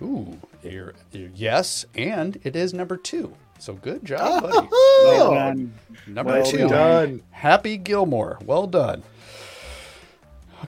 [0.01, 3.33] Ooh, you're, you're- yes, and it is number two.
[3.59, 4.67] So good job, buddy.
[4.71, 5.73] Well done.
[6.07, 7.21] Number Well two, done.
[7.31, 8.39] Happy Gilmore.
[8.45, 9.03] Well done.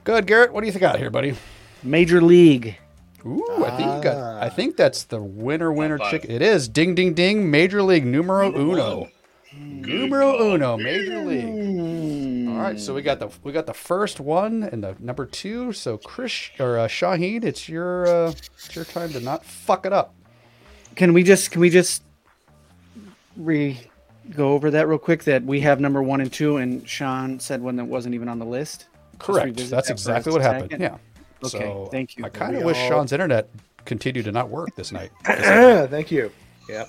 [0.03, 0.51] Good, Garrett.
[0.53, 1.35] What do you think out here, buddy?
[1.83, 2.77] Major League.
[3.25, 4.17] Ooh, I think you got.
[4.43, 4.49] I Ah.
[4.49, 6.31] think that's the winner, winner chicken.
[6.31, 6.67] It is.
[6.67, 7.49] Ding, ding, ding.
[7.51, 9.09] Major League numero uno.
[9.53, 10.77] Good Numero uno.
[10.77, 12.47] Major League.
[12.49, 15.71] All right, so we got the we got the first one and the number two.
[15.73, 19.93] So Chris or uh, Shaheen, it's your uh, it's your time to not fuck it
[19.93, 20.13] up.
[20.95, 22.03] Can we just can we just
[23.43, 23.79] re
[24.35, 25.23] go over that real quick?
[25.25, 28.39] That we have number one and two, and Sean said one that wasn't even on
[28.39, 28.87] the list.
[29.19, 29.55] Correct.
[29.57, 30.71] That's that exactly what happened.
[30.71, 30.81] second.
[30.81, 30.97] Yeah.
[31.43, 32.25] Okay, So thank you.
[32.25, 33.49] I kind of wish all- Sean's internet
[33.85, 35.11] continued to not work this night.
[35.25, 36.31] Thank you.
[36.69, 36.85] Yeah.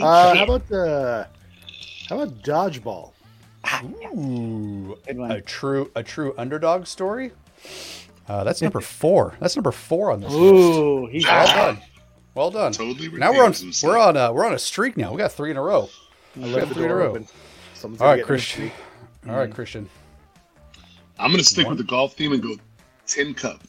[0.00, 1.24] Uh, how about uh,
[2.08, 3.12] how about dodgeball?
[4.16, 7.32] Ooh, a true a true underdog story.
[8.28, 9.34] Uh, that's number four.
[9.40, 10.54] That's number four on this list.
[10.54, 11.80] Ooh, he's Well done.
[12.38, 12.70] Well done.
[12.70, 13.82] Totally Now we're on himself.
[13.82, 15.10] we're on uh, we're on a streak now.
[15.10, 15.90] We got three in a row.
[16.36, 17.10] I left three in a row.
[17.10, 17.26] open.
[17.74, 18.70] Someone's All gonna right, get Christian.
[19.28, 19.90] All right, Christian.
[21.18, 22.54] I'm gonna stick with the golf theme and go
[23.08, 23.60] Tin Cup.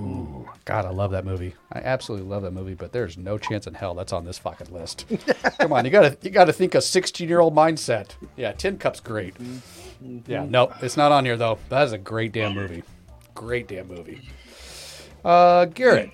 [0.00, 1.54] Ooh, God, I love that movie.
[1.72, 4.72] I absolutely love that movie, but there's no chance in hell that's on this fucking
[4.74, 5.04] list.
[5.60, 8.16] Come on, you gotta you gotta think a 16 year old mindset.
[8.34, 9.36] Yeah, Tin Cup's great.
[10.26, 11.60] Yeah, nope, it's not on here though.
[11.68, 12.82] That is a great damn movie.
[13.36, 14.28] Great damn movie.
[15.24, 16.10] Uh, Garrett.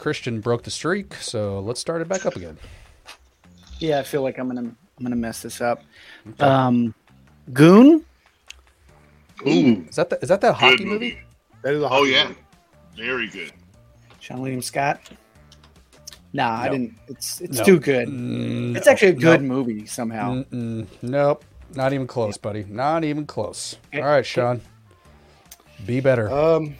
[0.00, 2.56] Christian broke the streak, so let's start it back up again.
[3.78, 5.82] Yeah, I feel like I'm gonna I'm gonna mess this up.
[6.40, 6.94] Um,
[7.52, 8.04] Goon.
[9.46, 11.06] Ooh, Is that the, is that that hockey movie?
[11.14, 11.20] movie.
[11.62, 12.40] That is a Oh yeah, movie.
[12.96, 13.52] very good.
[14.22, 15.00] Seann William Scott.
[16.32, 16.94] Nah, I didn't.
[17.08, 17.64] It's it's No.
[17.64, 18.08] too good.
[18.08, 19.48] Mm, It's actually a good no.
[19.54, 20.34] movie somehow.
[20.44, 20.86] Mm-mm.
[21.02, 22.64] Nope, not even close, buddy.
[22.68, 23.76] Not even close.
[23.88, 24.00] Okay.
[24.00, 24.60] All right, Sean.
[25.86, 26.30] Be better.
[26.30, 26.76] Um,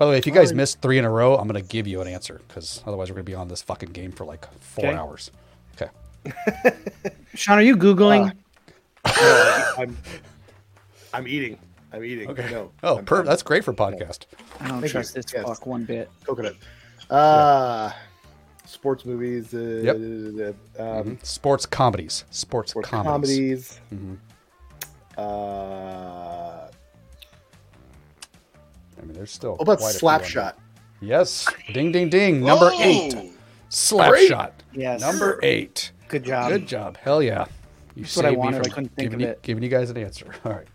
[0.00, 0.56] By the way, if you guys Sorry.
[0.56, 3.16] missed three in a row, I'm going to give you an answer because otherwise we're
[3.16, 4.96] going to be on this fucking game for like four Okay.
[4.96, 5.30] hours.
[5.76, 5.90] Okay.
[7.34, 8.32] Sean, are you googling?
[9.04, 9.94] no, I'm
[11.12, 11.58] I'm eating.
[11.92, 12.30] I'm eating.
[12.30, 12.50] Okay.
[12.50, 12.70] No.
[12.82, 14.20] Oh, I'm, per- I'm that's great for podcast.
[14.58, 15.20] I don't thank trust you.
[15.20, 15.44] this Yes.
[15.44, 16.10] fuck one bit.
[16.24, 16.56] coconut.
[17.10, 17.90] Uh,
[18.64, 19.52] sports movies.
[19.52, 19.96] Uh, Yep.
[19.96, 21.26] Um, Mhm.
[21.26, 22.24] Sports comedies.
[22.30, 23.78] Sports, sports comedies.
[23.92, 24.16] comedies.
[25.18, 25.18] Mhm.
[25.18, 26.69] Uh,
[29.00, 29.52] I mean, there's still.
[29.52, 30.34] what about quite a Slapshot?
[30.34, 30.54] there.
[31.00, 31.46] Yes.
[31.72, 32.40] Ding, ding, ding.
[32.44, 32.80] Number Oh!
[32.82, 33.14] eight.
[33.70, 34.28] Slap Great.
[34.28, 34.62] shot.
[34.72, 35.00] Yes.
[35.00, 35.92] Number eight.
[36.08, 36.50] Good job.
[36.50, 36.96] Good job.
[36.98, 37.46] Hell yeah.
[37.94, 38.66] You That's what I saved me wanted.
[38.66, 39.42] I couldn't think giving of you, it.
[39.42, 40.26] giving you guys an answer.
[40.44, 40.66] All right.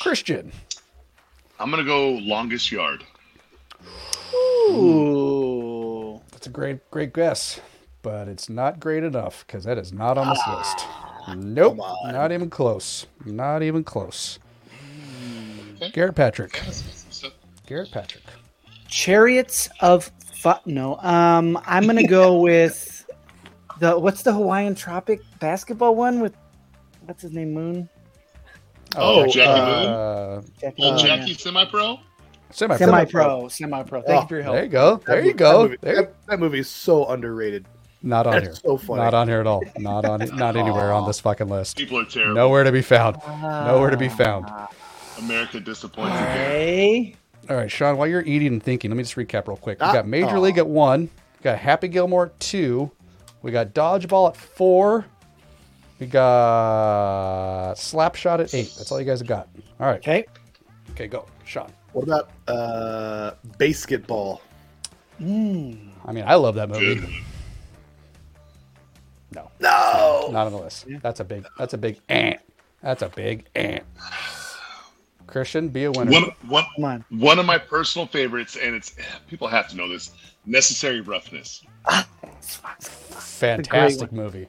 [0.00, 0.50] Christian.
[1.58, 3.04] I'm gonna go longest yard.
[4.70, 6.20] Ooh.
[6.32, 7.60] That's a great, great guess,
[8.02, 10.78] but it's not great enough because that is not on this list.
[11.26, 13.06] Ah, nope, not even close.
[13.26, 14.38] Not even close.
[14.70, 15.88] Hmm.
[15.92, 16.60] Garrett Patrick.
[17.70, 18.24] Garrett Patrick.
[18.88, 20.10] Chariots of
[20.42, 20.96] Fu- No.
[20.96, 23.06] Um, I'm gonna go with
[23.78, 26.34] the what's the Hawaiian Tropic basketball one with
[27.04, 27.88] what's his name Moon.
[28.96, 31.36] Oh, Jackie uh, Jackie Old Moon, Jackie yeah.
[31.36, 32.00] semi pro.
[32.50, 32.76] Semi.
[32.76, 34.02] Semi pro, semi pro.
[34.02, 34.54] Thank you for your help.
[34.56, 34.96] There you go.
[34.96, 35.62] That There you go.
[35.62, 37.66] That movie, There- that, that movie is so underrated.
[38.02, 38.54] Not on here.
[38.56, 39.02] So funny.
[39.02, 39.62] Not on here at all.
[39.78, 40.18] Not on.
[40.36, 41.76] Not anywhere on this fucking list.
[41.76, 42.34] People are terrible.
[42.34, 43.18] Nowhere to be found.
[43.40, 44.50] Nowhere to be found.
[45.18, 46.36] America disappoints again.
[46.36, 47.14] Hey,
[47.50, 47.96] All right, Sean.
[47.96, 49.80] While you're eating and thinking, let me just recap real quick.
[49.80, 50.40] We got Major aw.
[50.40, 51.02] League at one.
[51.02, 52.90] We got Happy Gilmore at two.
[53.42, 55.04] We got Dodgeball at four.
[55.98, 58.72] We got Slapshot at eight.
[58.78, 59.48] That's all you guys have got.
[59.80, 59.98] All right.
[59.98, 60.26] okay.
[60.92, 61.72] Okay, go, Sean.
[61.92, 64.42] What about uh, basketball?
[65.18, 67.22] I mean, I love that movie.
[69.34, 70.28] No, No.
[70.30, 70.86] not on the list.
[71.02, 71.46] That's a big.
[71.58, 72.40] That's a big ant.
[72.80, 73.82] That's a big ant.
[75.30, 76.10] Christian, be a winner.
[76.10, 77.04] One, one, Come on.
[77.10, 78.94] one of my personal favorites, and it's
[79.28, 80.10] people have to know this.
[80.46, 81.62] Necessary roughness.
[82.80, 84.48] Fantastic movie.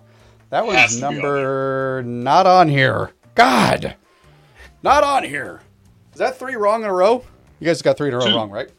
[0.50, 3.12] That was one's to be on number not on here.
[3.36, 3.96] God,
[4.84, 5.62] not on here.
[6.14, 7.24] Is that three wrong in a row?
[7.60, 8.36] You guys got three in a row Two.
[8.36, 8.70] wrong, right?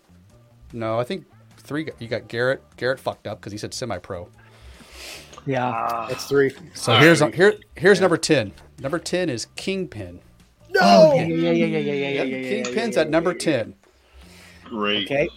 [0.72, 1.24] No, I think
[1.58, 1.88] three.
[1.98, 2.62] You got Garrett.
[2.76, 4.28] Garrett fucked up because he said semi-pro.
[5.46, 5.66] Yeah.
[5.66, 6.06] Ah.
[6.08, 6.50] That's three.
[6.74, 8.52] So here's here here's number ten.
[8.80, 10.20] Number ten is Kingpin.
[10.74, 10.80] No.
[10.82, 13.34] Oh, yeah, yeah, yeah, yeah, yeah, yeah, yeah, Yep, yeah, yeah, Kingpin's yeah, at number
[13.34, 13.74] ten.
[14.64, 15.06] Great.
[15.10, 15.28] Okay.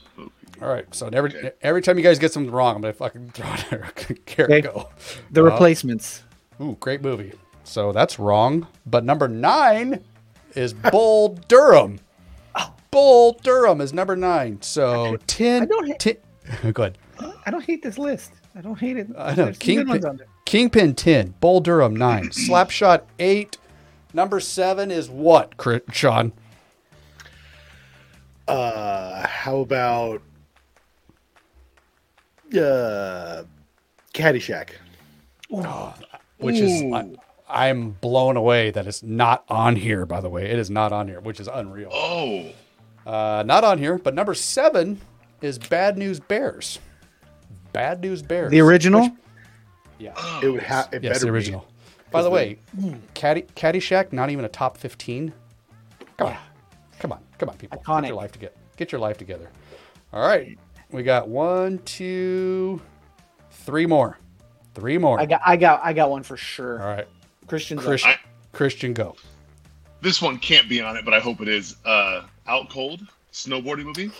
[0.62, 0.86] All right.
[0.95, 1.52] So every Okay.
[1.62, 3.91] every time you guys get something wrong, I'm gonna fucking throw it there.
[4.26, 4.62] Garrett, Okay.
[4.62, 4.89] go.
[5.32, 6.24] The Uh, replacements.
[6.62, 7.34] Ooh, great movie.
[7.65, 8.67] So that's wrong.
[8.86, 10.04] But number nine
[10.56, 12.00] is Bull Durham.
[12.92, 14.62] Bull Durham is number nine.
[14.62, 15.63] So ten.
[15.63, 16.17] I don't ha- ten-
[16.71, 16.98] go ahead.
[17.46, 18.31] I don't hate this list.
[18.56, 19.08] I don't hate it.
[19.17, 19.46] I know.
[19.46, 20.27] There's good ones on Kingpin, there.
[20.46, 21.33] Kingpin ten.
[21.42, 22.29] Bull Durham nine.
[22.29, 23.58] Slapshot eight.
[24.15, 26.31] Number seven is what, Cri- Sean?
[28.47, 30.21] Uh, how about
[32.57, 33.43] uh,
[34.13, 34.69] Caddyshack?
[36.37, 36.93] Which is Ooh.
[36.95, 37.09] I,
[37.49, 40.05] I'm blown away that it's not on here.
[40.05, 41.89] By the way, it is not on here, which is unreal.
[41.91, 42.45] Oh,
[43.05, 45.01] Uh, not on here, but number seven
[45.41, 46.79] is Bad News Bears.
[47.73, 48.49] Bad News Bears.
[48.49, 49.01] The original?
[49.01, 49.11] Which-
[49.99, 50.39] yeah.
[50.41, 50.93] It would have.
[50.93, 51.57] It Yes, better the be.
[52.15, 52.57] Original.
[52.75, 55.33] By the way, Caddy, Caddyshack, not even a top 15.
[56.17, 56.37] Come on.
[56.99, 57.19] Come on.
[57.37, 57.81] Come on, people.
[57.85, 58.53] Get your life together.
[58.77, 59.49] Get your life together.
[60.13, 60.57] All right.
[60.91, 62.81] We got one, two,
[63.51, 64.17] three more.
[64.73, 65.19] Three more.
[65.19, 66.81] I got I got I got one for sure.
[66.81, 67.07] All right.
[67.47, 67.85] Christian's up.
[67.87, 68.19] Christian, I-
[68.57, 69.15] Christian, go.
[70.01, 71.77] This one can't be on it, but I hope it is.
[71.85, 73.01] Uh, Out Cold,
[73.33, 74.11] snowboarding movie.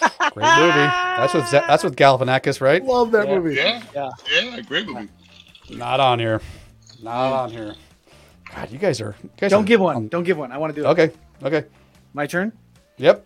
[0.00, 0.88] Great movie.
[0.88, 2.84] That's with that's with Galifianakis, right?
[2.84, 3.34] Love that Yeah.
[3.38, 3.54] movie.
[3.56, 4.10] Yeah, Yeah.
[4.32, 5.08] yeah, great movie.
[5.70, 6.40] Not on here.
[7.02, 7.74] Not on here.
[8.54, 9.14] God, you guys are.
[9.22, 9.96] You guys Don't are- give one.
[9.96, 10.52] um, Don't give one.
[10.52, 10.90] I want to do it.
[10.90, 11.10] okay.
[11.42, 11.64] Okay.
[12.14, 12.52] My turn.
[12.96, 13.24] Yep.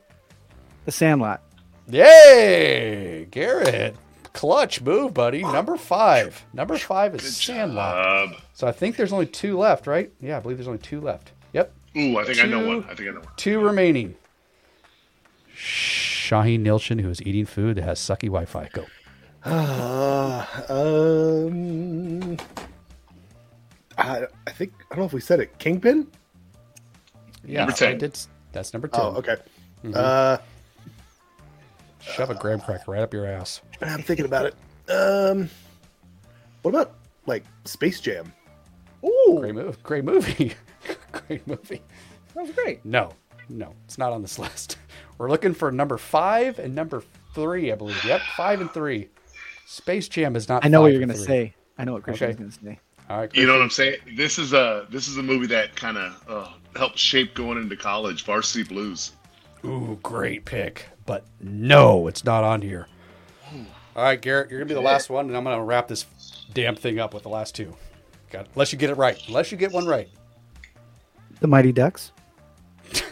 [0.85, 1.41] The Sandlot.
[1.89, 3.97] Yay, Garrett.
[4.33, 5.43] Clutch move, buddy.
[5.43, 6.45] Number five.
[6.53, 8.07] Number five is Sandlot.
[8.31, 10.11] Um, So I think there's only two left, right?
[10.21, 11.33] Yeah, I believe there's only two left.
[11.53, 11.73] Yep.
[11.99, 12.67] ooh, I think I know Two.
[12.69, 12.85] one.
[12.89, 13.29] I think I know one.
[13.37, 14.15] Two remaining.
[15.57, 18.69] Shaheen Nilsson, who is eating food that has sucky Wi Fi.
[18.73, 18.87] Go.
[19.45, 22.37] Uh, um,
[24.03, 25.59] I, I think I don't know if we said it.
[25.59, 26.07] Kingpin.
[27.45, 27.99] Yeah, Number I 10.
[27.99, 28.19] did-
[28.53, 29.01] that's number 10.
[29.01, 29.37] Oh, okay.
[29.85, 29.93] Mm-hmm.
[29.97, 30.37] Uh,
[32.01, 33.63] Shove a graham cracker right up your ass.
[33.81, 34.55] I'm thinking about it.
[34.91, 35.49] Um,
[36.63, 36.95] what about
[37.27, 38.33] like Space Jam?
[39.05, 39.83] Ooh, Great move.
[39.83, 40.55] Great movie.
[41.13, 41.81] Great movie.
[42.35, 42.85] that was great.
[42.85, 43.11] No,
[43.49, 44.79] no, it's not on this list.
[45.19, 47.03] We're looking for number five and number
[47.35, 48.05] three, I believe.
[48.05, 49.09] Yep, five and three.
[49.67, 50.65] Space Jam is not.
[50.65, 51.25] I know what you're gonna three.
[51.25, 51.55] say.
[51.79, 52.43] I know what Christian's Okay.
[52.43, 52.81] gonna say.
[53.11, 53.97] All right, You know what I'm saying?
[54.17, 57.77] This is a this is a movie that kind of uh, helped shape going into
[57.77, 58.25] college.
[58.25, 59.13] Varsity Blues.
[59.65, 60.89] Ooh, great pick.
[61.05, 62.87] But no, it's not on here.
[63.95, 66.07] All right, Garrett, you're gonna be the last one, and I'm gonna wrap this
[66.55, 67.77] damn thing up with the last two.
[68.31, 69.21] Got unless you get it right.
[69.29, 70.09] Unless you get one right.
[71.41, 72.13] The Mighty Ducks.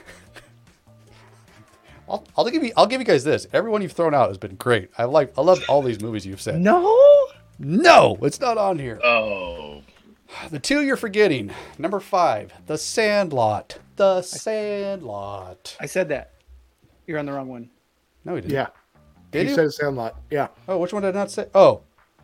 [2.09, 2.72] I'll, I'll give you.
[2.76, 3.47] I'll give you guys this.
[3.53, 4.91] Everyone you've thrown out has been great.
[4.97, 5.36] I like.
[5.36, 6.61] I love all these movies you've said.
[6.61, 6.97] No.
[7.62, 8.99] No, it's not on here.
[9.05, 9.70] Oh,
[10.51, 11.53] The two you're forgetting.
[11.78, 13.78] Number five, The Sandlot.
[13.97, 15.76] The Sandlot.
[15.81, 16.33] I said that.
[17.07, 17.70] You're on the wrong one.
[18.24, 18.55] No, he didn't.
[18.55, 18.68] Yeah,
[19.33, 19.55] Did you you?
[19.57, 20.16] said Sandlot.
[20.31, 21.47] Yeah, Oh, which one did I not say?
[21.55, 21.83] Oh,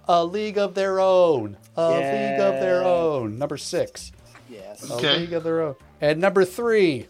[0.09, 1.57] A League of Their Own.
[1.77, 3.39] A League of Their Own.
[3.39, 4.13] Number six.
[4.49, 4.85] Yes.
[4.91, 4.93] Okay.
[4.93, 5.19] A Okay.
[5.21, 5.75] League of Their Own.
[6.01, 7.09] And number three,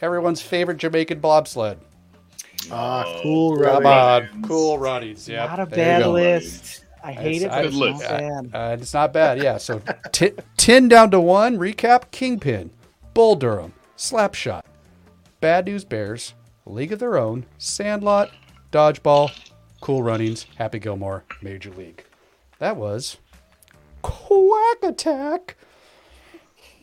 [0.00, 1.78] everyone's favorite Jamaican bobsled.
[2.70, 3.56] ah, cool.
[3.62, 5.28] Come on, Cool Runnings.
[5.28, 6.83] Yeah, Not a bad list.
[7.04, 8.08] I hate it, I- but it's Good not list.
[8.08, 8.50] bad.
[8.54, 9.58] Uh, it's not bad, yeah.
[9.58, 9.80] So
[10.12, 11.58] t- 10 down to 1.
[11.58, 12.70] Recap Kingpin,
[13.12, 14.62] Bull Durham, Slapshot,
[15.40, 16.34] Bad News Bears,
[16.66, 18.30] League of Their Own, Sandlot,
[18.72, 19.30] Dodgeball,
[19.82, 22.04] Cool Runnings, Happy Gilmore, Major League.
[22.58, 23.18] That was
[24.02, 25.56] Quack Attack.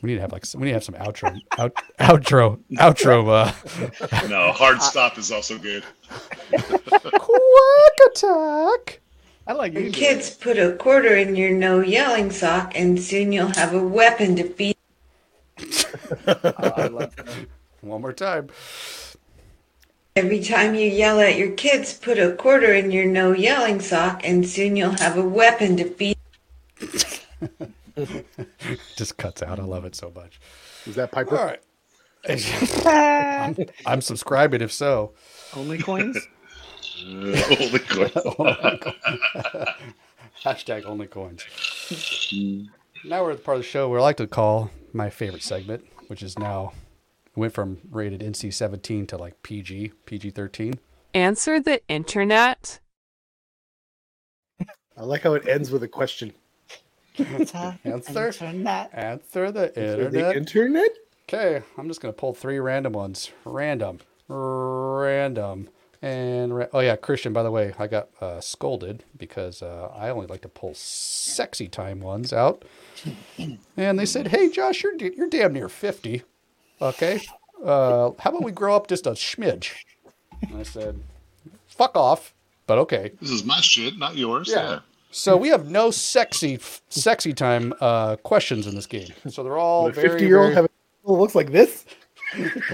[0.03, 3.27] We need to have like some, we need to have some outro out, outro outro
[3.29, 5.83] uh no, Hard Stop is also good.
[6.51, 8.99] Quack Attack.
[9.47, 9.91] I like you.
[9.91, 14.35] Kids, put a quarter in your no yelling sock, and soon you'll have a weapon
[14.37, 14.77] to beat.
[16.27, 17.27] Oh, I love that.
[17.81, 18.49] One more time.
[20.15, 24.21] Every time you yell at your kids, put a quarter in your no yelling sock,
[24.23, 26.17] and soon you'll have a weapon to beat.
[28.95, 29.59] Just cuts out.
[29.59, 30.39] I love it so much.
[30.85, 31.37] Is that Piper?
[31.37, 31.61] All right.
[32.85, 35.13] I'm, I'm subscribing if so.
[35.55, 36.17] Only coins.
[37.05, 38.13] Holy crap.
[40.43, 41.45] Hashtag only coins.
[43.05, 45.43] now we're at the part of the show where I like to call my favorite
[45.43, 46.73] segment, which is now
[47.35, 50.73] went from rated NC 17 to like PG, PG 13.
[51.13, 52.79] Answer the internet.
[54.97, 56.33] I like how it ends with a question.
[57.17, 57.77] Answer.
[57.83, 58.89] the Internet.
[58.93, 60.35] Answer the For the internet.
[60.35, 60.89] internet?
[61.23, 63.31] Okay, I'm just gonna pull three random ones.
[63.45, 65.69] Random, random,
[66.01, 67.33] and ra- oh yeah, Christian.
[67.33, 71.67] By the way, I got uh, scolded because uh, I only like to pull sexy
[71.67, 72.63] time ones out,
[73.77, 76.23] and they said, "Hey, Josh, you're you're damn near 50.
[76.81, 77.21] Okay,
[77.63, 79.73] uh, how about we grow up just a smidge?"
[80.41, 80.99] And I said,
[81.67, 82.33] "Fuck off,"
[82.67, 83.11] but okay.
[83.21, 84.49] This is my shit, not yours.
[84.51, 84.55] Yeah.
[84.69, 84.79] Yeah.
[85.13, 86.57] So we have no sexy
[86.89, 89.09] sexy time uh, questions in this game.
[89.29, 90.65] So they're all Would a very 50 year old very- have
[91.05, 91.85] a looks like this?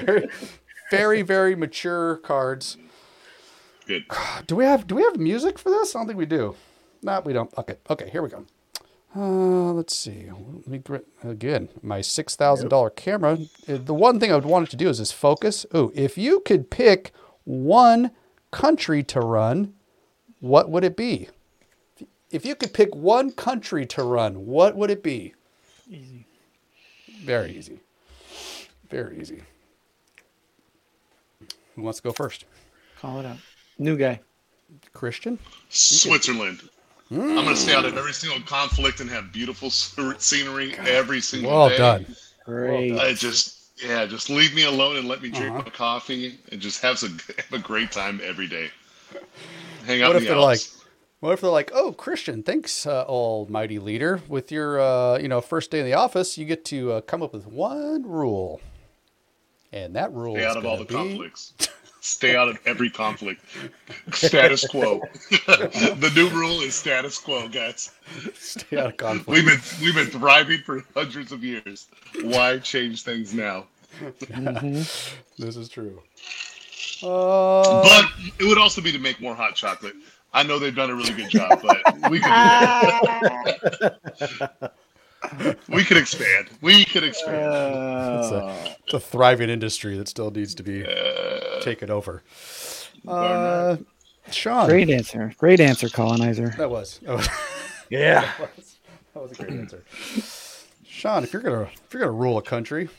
[0.02, 0.28] very,
[0.92, 2.78] very, very mature cards.
[3.88, 4.06] Good.
[4.48, 5.96] Do we have do we have music for this?
[5.96, 6.56] I don't think we do.
[7.02, 7.52] No, we don't.
[7.58, 8.46] Okay, okay, here we go.
[9.16, 10.30] Uh, let's see.
[10.30, 13.38] Let me gr- again my six thousand dollar camera.
[13.68, 15.66] uh, The one thing I would want it to do is this focus.
[15.74, 17.12] Ooh, if you could pick
[17.46, 18.12] one
[18.52, 19.74] country to run,
[20.40, 21.30] what would it be?
[22.30, 25.34] If you could pick one country to run, what would it be?
[25.90, 26.26] Easy.
[27.24, 27.80] Very easy.
[28.90, 29.44] Very easy.
[31.76, 32.44] Who wants to go first?
[33.00, 33.38] Call it out.
[33.78, 34.20] New guy.
[34.94, 35.38] Christian.
[35.70, 36.62] Switzerland.
[37.12, 41.50] I'm gonna stay out of every single conflict and have beautiful sce- scenery every single
[41.52, 41.56] day.
[41.56, 41.78] Well day.
[41.78, 42.16] done.
[42.46, 42.94] Great.
[43.00, 43.54] I just
[43.84, 45.64] yeah, just leave me alone and let me drink Uh-huh.
[45.66, 48.70] my coffee and just have some have a great time every day.
[49.86, 50.60] Hang out What in if the they're like,
[51.22, 54.22] what if they're like, oh, Christian, thanks, uh, almighty leader.
[54.28, 57.24] With your, uh, you know, first day in the office, you get to uh, come
[57.24, 58.60] up with one rule,
[59.72, 61.54] and that rule Stay is out of all the be- conflicts.
[62.08, 63.42] Stay out of every conflict.
[64.14, 65.02] Status quo.
[65.30, 67.92] the new rule is status quo, guys.
[68.34, 69.28] Stay out of conflict.
[69.28, 71.88] We've been we've been thriving for hundreds of years.
[72.24, 73.66] Why change things now?
[75.40, 76.02] This is true.
[77.04, 78.06] Uh, But
[78.40, 79.96] it would also be to make more hot chocolate.
[80.34, 82.32] I know they've done a really good job, but we could
[85.70, 86.48] we could expand.
[86.62, 87.36] We could expand.
[88.20, 90.86] it's, a, it's a thriving industry that still needs to be
[91.62, 92.24] taken over.
[93.08, 93.78] Uh,
[94.32, 95.34] Sean, Great answer.
[95.38, 96.50] Great answer, colonizer.
[96.58, 97.30] that was, that was
[97.90, 98.30] Yeah.
[99.14, 99.84] that was a great answer.
[100.86, 102.90] Sean, if you're gonna if you're gonna rule a country,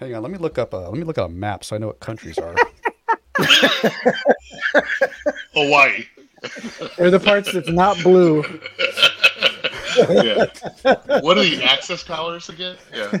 [0.00, 1.78] hang on, let me look up a let me look at a map so I
[1.78, 2.54] know what countries are.
[5.54, 6.04] Hawaii.
[6.98, 8.42] They're the parts that's not blue.
[9.96, 10.46] Yeah.
[11.20, 12.76] What are the access colors again?
[12.94, 13.10] Yeah.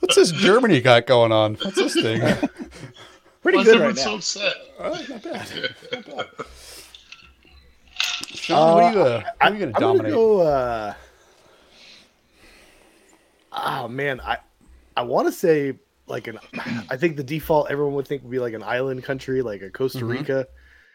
[0.00, 1.54] What's this Germany got going on?
[1.56, 2.20] What's this thing?
[3.42, 4.54] Pretty Why good right everyone so upset?
[4.78, 5.74] All right, not bad.
[5.92, 6.26] Not bad.
[8.34, 10.12] Sean, what are you, uh, what are you gonna I'm dominate?
[10.12, 10.40] gonna go.
[10.42, 10.94] Uh,
[13.52, 14.38] oh man, I
[14.96, 15.74] I want to say
[16.06, 16.38] like an.
[16.90, 19.70] I think the default everyone would think would be like an island country, like a
[19.70, 20.10] Costa Mhm.
[20.10, 20.46] Rica,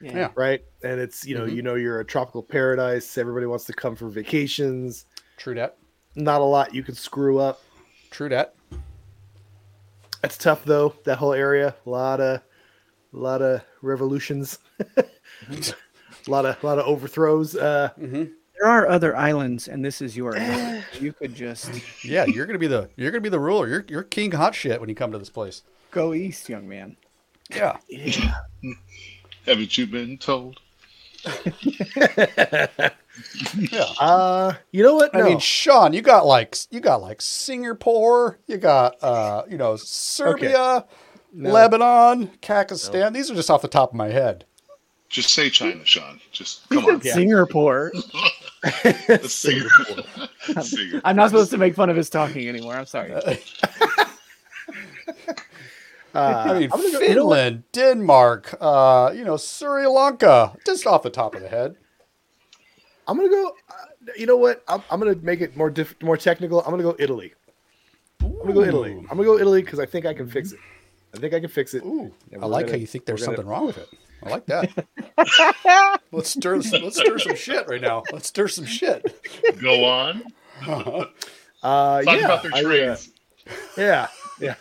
[0.03, 0.29] Yeah.
[0.35, 0.63] right?
[0.83, 1.55] And it's you know Mhm.
[1.55, 3.17] you know you're a tropical paradise.
[3.17, 5.05] Everybody wants to come for vacations.
[5.37, 5.77] True that.
[6.15, 7.61] Not a lot you can screw up.
[8.11, 8.55] True that.
[10.23, 10.93] It's tough though.
[11.05, 12.41] That whole area, a lot of,
[13.13, 14.59] a lot of revolutions,
[14.97, 15.03] a
[16.27, 17.55] lot of, a lot of overthrows.
[17.55, 18.23] Uh, Mm-hmm.
[18.59, 20.39] There are other islands, and this is yours.
[21.01, 21.71] you could just
[22.05, 23.67] Yeah, you're gonna be the you're gonna be the ruler.
[23.67, 25.63] You're you're king hot shit when you come to this place.
[25.91, 26.95] go east, young man.
[27.53, 27.77] Yeah.
[27.89, 28.33] yeah.
[29.45, 30.59] Haven't you been told?
[33.55, 33.85] Yeah.
[33.99, 35.15] Uh, you know what?
[35.15, 39.75] I mean, Sean, you got like you got like Singapore, you got uh, you know,
[39.75, 40.85] Serbia,
[41.31, 41.51] No.
[41.51, 43.13] Lebanon, Kakistan.
[43.13, 44.45] These are just off the top of my head.
[45.09, 46.19] Just say China, Sean.
[46.31, 47.01] Just come on.
[47.03, 47.91] Singapore.
[49.21, 50.03] Singapore.
[50.63, 51.01] Singapore.
[51.03, 52.73] I'm not supposed to make fun of his talking anymore.
[52.73, 53.13] I'm sorry.
[56.13, 57.13] Uh, I mean, I'm gonna go- you know?
[57.13, 61.75] Finland, Denmark, uh, you know, Sri Lanka, just off the top of the head.
[63.07, 63.47] I'm gonna go.
[63.69, 63.73] Uh,
[64.17, 64.63] you know what?
[64.67, 66.61] I'm, I'm gonna make it more diff, more technical.
[66.61, 67.33] I'm gonna go Italy.
[68.21, 68.91] I'm gonna go Italy.
[68.93, 70.59] I'm gonna go Italy because I think I can fix it.
[71.15, 71.83] I think I can fix it.
[71.83, 72.11] Ooh,
[72.41, 73.89] I like gonna- how you think there's we're gonna- something wrong with it.
[74.25, 74.69] I like that.
[76.13, 78.03] let's stir let's stir some shit right now.
[78.13, 79.03] Let's stir some shit.
[79.61, 80.23] Go on.
[80.61, 81.05] Uh-huh.
[81.63, 82.97] Uh, Talk yeah, about their I, uh,
[83.77, 84.07] yeah,
[84.37, 84.55] yeah.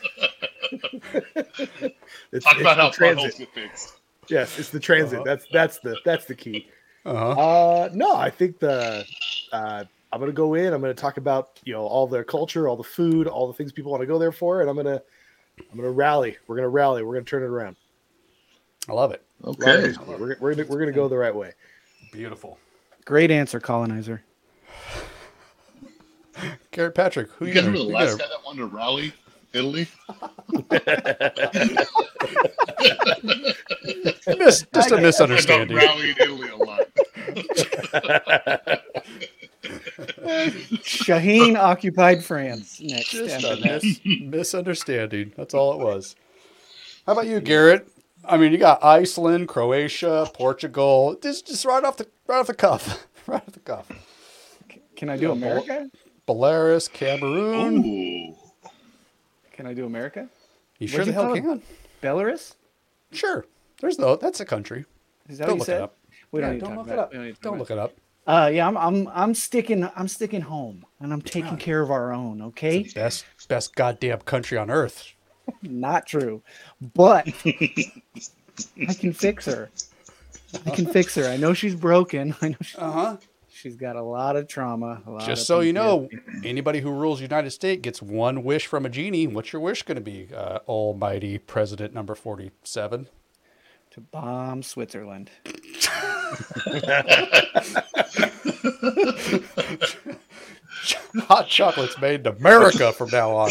[0.72, 1.92] It's- Talk
[2.32, 3.16] it's about how transit.
[3.16, 3.94] potholes get fixed.
[4.28, 5.22] Yes, it's the transit.
[5.24, 6.68] That's that's the that's the key.
[7.04, 7.30] Uh-huh.
[7.30, 9.04] Uh, no, I think the
[9.52, 10.72] uh, I'm gonna go in.
[10.72, 13.72] I'm gonna talk about you know all their culture, all the food, all the things
[13.72, 15.02] people want to go there for, and I'm gonna
[15.70, 16.36] I'm gonna rally.
[16.46, 17.02] We're gonna rally.
[17.02, 17.76] We're gonna turn it around.
[18.88, 19.22] I love it.
[19.44, 19.92] Okay.
[20.06, 21.52] We're, we're gonna we're gonna go the right way.
[22.12, 22.58] Beautiful.
[23.04, 24.22] Great answer, colonizer.
[26.70, 28.58] Garrett Patrick, who You you guys gonna, remember the you last gonna- guy that wanted
[28.60, 29.12] to rally
[29.52, 29.86] Italy?
[34.38, 35.78] Mis- just a I misunderstanding.
[35.78, 36.80] I rallied Italy a lot.
[40.82, 42.80] Shaheen occupied France.
[42.80, 43.10] Next.
[43.10, 45.32] Just a mis- misunderstanding.
[45.36, 46.16] That's all it was.
[47.06, 47.88] How about you, Garrett?
[48.24, 51.16] I mean, you got Iceland, Croatia, Portugal.
[51.20, 53.88] Just, just right off the right off the cuff, right off the cuff.
[54.96, 55.90] Can I do America?
[56.28, 57.84] Belarus, Cameroon.
[57.84, 58.11] Ooh.
[59.62, 60.28] Can I do America?
[60.80, 61.62] You sure the hell can?
[62.02, 62.54] Belarus?
[63.12, 63.46] Sure.
[63.80, 64.16] There's no.
[64.16, 64.84] That's a country.
[65.28, 65.80] Is that Don't what you look it said?
[65.82, 65.96] up.
[66.32, 67.12] We don't Yeah, to don't look it up.
[67.12, 67.92] Don't, need to talk Don't about look it up.
[68.26, 72.12] Uh, yeah, I'm, I'm, I'm sticking, I'm sticking home, and I'm taking care of our
[72.12, 72.42] own.
[72.42, 75.12] Okay, Best best goddamn country on earth.
[75.62, 76.42] not true,
[76.94, 79.70] but I can fix her.
[80.66, 81.28] I can fix her.
[81.28, 82.34] I know she's broken.
[82.42, 83.16] I know she, Uh huh.
[83.62, 85.00] She's got a lot of trauma.
[85.06, 86.08] A lot Just of so you know,
[86.44, 89.28] anybody who rules the United States gets one wish from a genie.
[89.28, 93.08] What's your wish going to be, uh, Almighty President Number Forty-Seven?
[93.92, 95.30] to bomb Switzerland.
[101.28, 103.50] Hot chocolate's made in America from now on.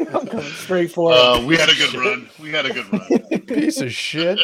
[0.00, 1.18] I'm coming straight for it.
[1.18, 2.28] Uh, we had a good run.
[2.38, 3.40] We We had a good run.
[3.42, 4.40] Piece of shit.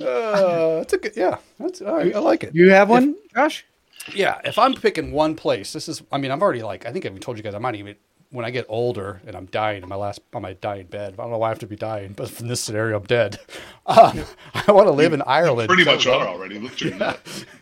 [0.00, 1.38] Uh, it's a good, yeah.
[1.58, 2.14] That's all right.
[2.14, 2.54] I like it.
[2.54, 3.64] You have one, Josh?
[4.12, 6.02] Yeah, if I'm picking one place, this is.
[6.12, 6.84] I mean, I'm already like.
[6.86, 7.54] I think I've told you guys.
[7.54, 7.96] I might even
[8.34, 11.14] when I get older and I'm dying in my last on my dying bed.
[11.14, 13.38] I don't know why I have to be dying, but from this scenario, I'm dead.
[13.86, 14.24] Um,
[14.66, 15.68] I want to live in Ireland.
[15.68, 16.58] Pretty much are already.
[16.58, 17.46] Look at your nuts.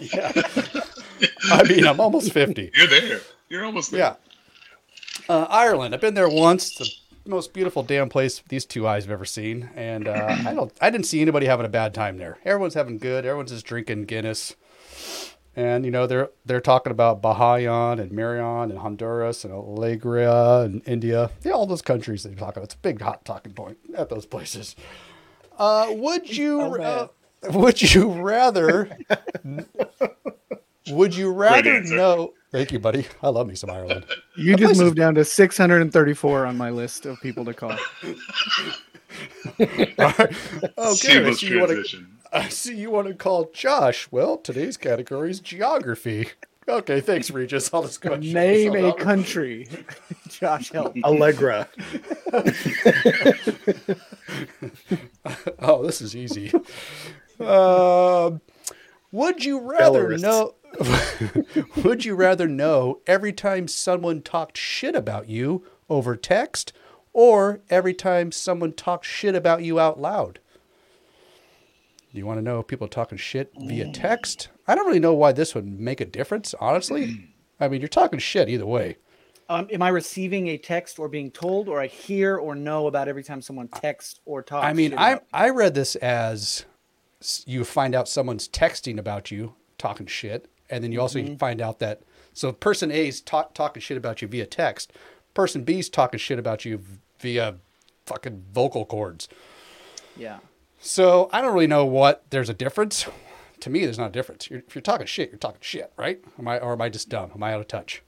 [0.00, 0.30] Yeah.
[1.50, 2.70] I mean, I'm almost fifty.
[2.72, 3.20] You're there.
[3.48, 3.98] You're almost there.
[3.98, 4.14] Yeah.
[5.28, 5.92] Uh, Ireland.
[5.92, 6.74] I've been there once.
[6.76, 6.88] The
[7.28, 10.72] most beautiful damn place these two eyes have ever seen, and uh, I don't.
[10.80, 12.38] I didn't see anybody having a bad time there.
[12.44, 13.24] Everyone's having good.
[13.24, 14.56] Everyone's just drinking Guinness,
[15.54, 20.82] and you know they're they're talking about Bahayan and Marion and Honduras and Alegria and
[20.86, 21.30] India.
[21.42, 22.64] Yeah, all those countries they talk about.
[22.64, 24.74] It's a big hot talking point at those places.
[25.58, 26.60] Uh, would you?
[26.60, 27.08] uh,
[27.50, 28.96] would you rather?
[30.90, 32.32] would you rather know?
[32.50, 33.06] Thank you, buddy.
[33.22, 34.04] I love me some Ireland.
[34.36, 37.52] You That place just is- moved down to 634 on my list of people to
[37.54, 37.76] call.
[39.60, 41.74] Okay, I Seamless see you want to.
[41.74, 42.18] transition.
[42.32, 44.06] I see you want to call Josh.
[44.12, 46.28] Well, today's category is geography.
[46.68, 47.72] Okay, thanks, Regis.
[47.72, 48.98] I'll just go ahead and Name a out.
[48.98, 49.66] country.
[50.28, 50.94] Josh, help.
[51.02, 51.68] Allegra.
[55.58, 56.52] Oh, this is easy.
[57.40, 58.40] Um,
[59.10, 60.20] would you rather Belarus.
[60.22, 60.54] know?
[61.84, 66.72] would you rather know every time someone talked shit about you over text,
[67.12, 70.38] or every time someone talked shit about you out loud?
[72.12, 74.48] Do you want to know if people are talking shit via text?
[74.66, 77.28] I don't really know why this would make a difference, honestly.
[77.60, 78.96] I mean, you're talking shit either way.
[79.50, 83.08] Um, am I receiving a text or being told, or I hear or know about
[83.08, 84.66] every time someone texts or talks?
[84.66, 86.66] I mean, I I read this as
[87.46, 91.36] you find out someone's texting about you, talking shit, and then you also Mm-hmm.
[91.36, 92.00] find out that
[92.34, 94.92] so person A's talk, talking shit about you via text,
[95.34, 96.82] person B's talking shit about you
[97.20, 97.56] via
[98.06, 99.28] fucking vocal cords.
[100.16, 100.38] yeah.
[100.80, 103.06] So I don't really know what there's a difference.
[103.60, 104.48] To me, there's not a difference.
[104.48, 106.20] You're, if you're talking shit, you're talking shit, right?
[106.38, 107.32] Am I or am I just dumb?
[107.34, 108.02] Am I out of touch?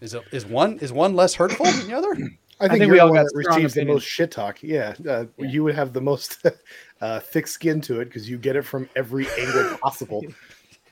[0.00, 2.10] Is it is one is one less hurtful than the other?
[2.58, 4.30] I think, think you're we the all one got that strong receives the most shit
[4.32, 4.62] talk.
[4.62, 6.44] Yeah, uh, you would have the most
[7.00, 10.24] uh, thick skin to it because you get it from every angle possible.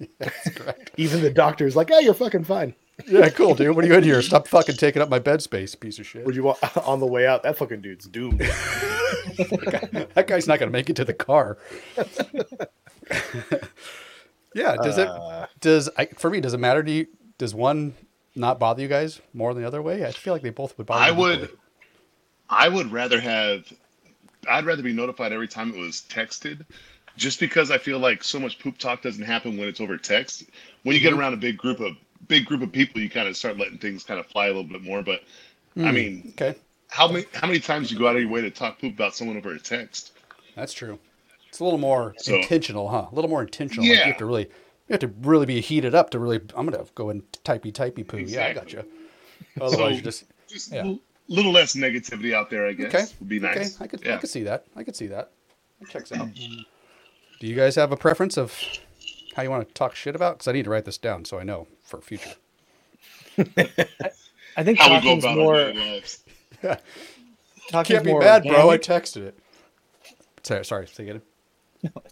[0.96, 2.74] Even the doctor's like, "Oh, you're fucking fine."
[3.06, 3.76] Yeah, cool, dude.
[3.76, 4.20] What are you in here?
[4.22, 6.24] Stop fucking taking up my bed space, piece of shit.
[6.24, 7.42] Would you want on the way out?
[7.42, 8.38] That fucking dude's doomed.
[9.38, 11.58] that guy's not going to make it to the car.
[14.54, 14.76] yeah.
[14.76, 15.08] Does it?
[15.08, 15.46] Uh.
[15.60, 16.40] Does I, for me?
[16.40, 17.06] Does it matter to you?
[17.38, 17.94] Does one
[18.34, 20.04] not bother you guys more than the other way?
[20.04, 21.04] I feel like they both would bother.
[21.04, 21.58] I would, equally.
[22.48, 23.72] I would rather have,
[24.48, 26.64] I'd rather be notified every time it was texted,
[27.18, 30.44] just because I feel like so much poop talk doesn't happen when it's over text.
[30.84, 31.20] When you get Mm-hmm.
[31.20, 31.92] around a big group of
[32.28, 34.64] big group of people, you kind of start letting things kind of fly a little
[34.64, 35.02] bit more.
[35.02, 35.22] But
[35.76, 36.56] I mean, Okay,
[36.88, 39.14] how many how many times you go out of your way to talk poop about
[39.14, 40.12] someone over a text?
[40.56, 40.98] that's true.
[41.48, 43.06] It's a little more So- intentional, huh?
[43.10, 43.84] A little more intentional.
[43.86, 46.40] Like you have to really, you have to really be heated up to really.
[46.56, 48.18] I'm gonna go and typey typey poo.
[48.18, 48.90] Yeah, I got Exactly.
[49.56, 49.62] you.
[49.62, 50.86] Otherwise, So- you just Just Yeah.
[50.86, 50.98] a
[51.28, 52.94] little less negativity out there, I guess.
[52.94, 53.04] Okay.
[53.20, 53.76] Would be nice.
[53.76, 54.14] Okay, I could yeah.
[54.14, 54.64] I could see that.
[54.76, 55.30] I could see that.
[55.80, 56.28] That checks out.
[57.38, 58.54] Do you guys have a preference of
[59.34, 60.38] how you want to talk shit about?
[60.38, 62.30] Because I need to write this down so I know for future.
[64.56, 65.54] I think how we go talking's about more.
[65.54, 66.02] our daily.
[67.68, 68.70] Talking's Can't be more mad, bro.
[68.70, 69.38] I texted it.
[70.42, 70.86] Sorry, sorry.
[70.88, 71.22] Say it again.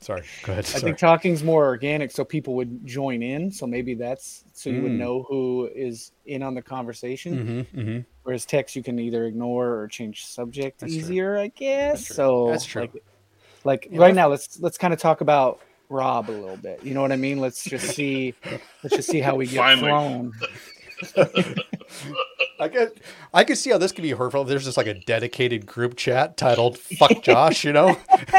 [0.00, 0.22] Sorry.
[0.42, 0.66] Go ahead.
[0.66, 0.82] I Sorry.
[0.82, 3.52] think talking's more organic, so people would join in.
[3.52, 4.98] So maybe that's so you would Mm.
[4.98, 7.64] know who is in on the conversation.
[7.72, 10.98] hmm hmm Whereas text, you can either ignore or change subject That's true.
[10.98, 11.92] easier, I guess.
[11.92, 12.16] That's true.
[12.16, 12.80] So That's true.
[12.82, 13.02] Like,
[13.64, 16.82] like Yeah, right now, let's let's kind of talk about Rob a little bit.
[16.82, 17.40] You know what I mean?
[17.40, 18.34] Let's just see,
[18.82, 19.88] let's just see how we get Finally.
[19.88, 20.32] thrown.
[22.60, 22.96] I get.
[23.34, 24.44] I could see how this could be hurtful.
[24.44, 27.96] There's just like a dedicated group chat titled "Fuck Josh," you know.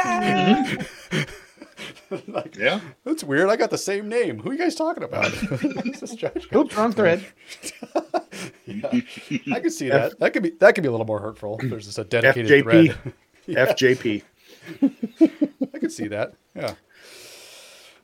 [2.28, 2.80] like, Yeah.
[3.04, 3.50] that's weird.
[3.50, 4.40] I got the same name.
[4.40, 5.26] Who are you guys talking about?
[5.86, 6.48] Is this Josh?
[6.56, 7.26] Oops, wrong thread.
[8.68, 10.18] I could see that.
[10.20, 11.60] That could be that could be a little more hurtful.
[11.62, 12.96] There's just a dedicated FJP.
[12.96, 13.14] thread.
[13.78, 14.24] FJP.
[15.74, 16.34] I could see that.
[16.56, 16.76] Yeah.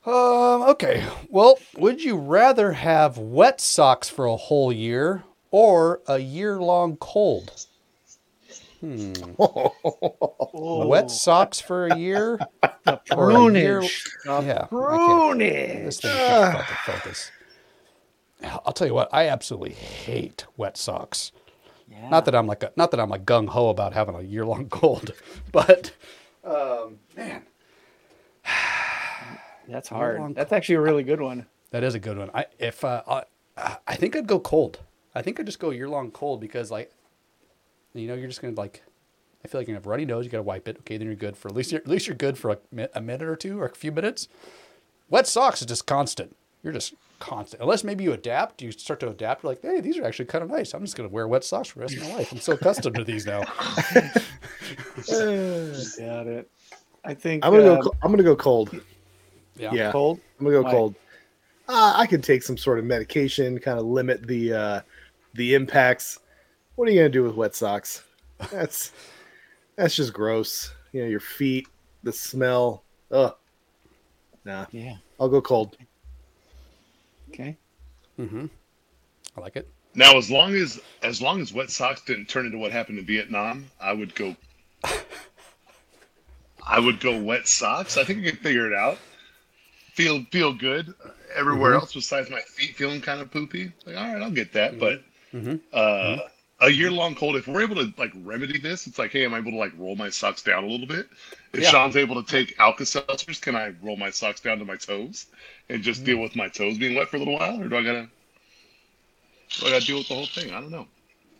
[0.05, 0.63] Um.
[0.69, 1.05] Okay.
[1.29, 7.65] Well, would you rather have wet socks for a whole year or a year-long cold?
[8.79, 9.11] Hmm.
[10.53, 12.39] Wet socks for a year
[13.11, 13.81] or a year?
[13.81, 14.07] Prunage.
[14.25, 14.37] Yeah.
[14.37, 15.85] I can't- Prunage.
[15.85, 17.31] This thing can't fucking focus.
[18.41, 19.09] I'll tell you what.
[19.13, 21.31] I absolutely hate wet socks.
[22.09, 24.45] Not that I'm like a, not that I'm like gung ho about having a year
[24.45, 25.11] long cold,
[25.51, 25.91] but
[26.43, 27.43] um, man,
[29.67, 30.35] That's long hard.
[30.35, 31.45] That's actually a really good one.
[31.71, 32.31] that is a good one.
[32.33, 34.79] I if uh, I, I think I'd go cold.
[35.13, 36.91] I think I'd just go year long cold because like,
[37.93, 38.83] you know, you're just gonna like
[39.43, 40.25] I feel like you have runny nose.
[40.25, 40.77] You got to wipe it.
[40.79, 41.71] Okay, then you're good for at least.
[41.71, 44.27] You're, at least you're good for a, a minute or two or a few minutes.
[45.09, 46.35] Wet socks is just constant.
[46.61, 47.61] You're just constant.
[47.61, 48.61] Unless maybe you adapt.
[48.61, 49.43] You start to adapt.
[49.43, 50.73] You're like, hey, these are actually kind of nice.
[50.73, 52.31] I'm just gonna wear wet socks for the rest of my life.
[52.31, 53.41] I'm so accustomed to these now.
[55.07, 56.49] Got it.
[57.03, 57.91] I think I'm gonna um, go.
[58.01, 58.79] I'm gonna go cold.
[59.55, 59.71] Yeah.
[59.73, 60.19] Yeah, cold.
[60.39, 60.71] I'm gonna go Why?
[60.71, 60.95] cold.
[61.67, 64.81] Uh, I could take some sort of medication, kind of limit the uh,
[65.35, 66.19] the impacts.
[66.75, 68.03] What are you gonna do with wet socks?
[68.51, 68.91] That's
[69.75, 70.73] that's just gross.
[70.91, 71.67] You know, your feet,
[72.03, 72.83] the smell.
[73.11, 73.35] Ugh.
[74.45, 74.95] Nah, Yeah.
[75.19, 75.77] I'll go cold.
[77.29, 77.57] Okay.
[78.19, 78.45] Mm-hmm.
[79.37, 79.67] I like it.
[79.95, 83.05] Now, as long as as long as wet socks didn't turn into what happened in
[83.05, 84.35] Vietnam, I would go.
[86.65, 87.97] I would go wet socks.
[87.97, 88.97] I think I can figure it out.
[89.93, 90.93] Feel feel good
[91.35, 91.81] everywhere Mhm.
[91.81, 93.71] else besides my feet feeling kind of poopy.
[93.85, 94.79] Like, all right, I'll get that.
[94.79, 95.03] But
[95.33, 95.55] Mm-hmm.
[95.73, 96.17] uh,
[96.61, 97.35] a year long cold.
[97.35, 99.71] If we're able to like remedy this, it's like, hey, am I able to like
[99.77, 101.07] roll my socks down a little bit?
[101.53, 101.69] If Yeah.
[101.69, 105.27] Sean's able to take Alka Seltzers, can I roll my socks down to my toes
[105.69, 106.23] and just deal mm.
[106.23, 108.09] with my toes being wet for a little while, or do I gotta?
[109.57, 110.53] Do I gotta deal with the whole thing?
[110.53, 110.87] I don't know.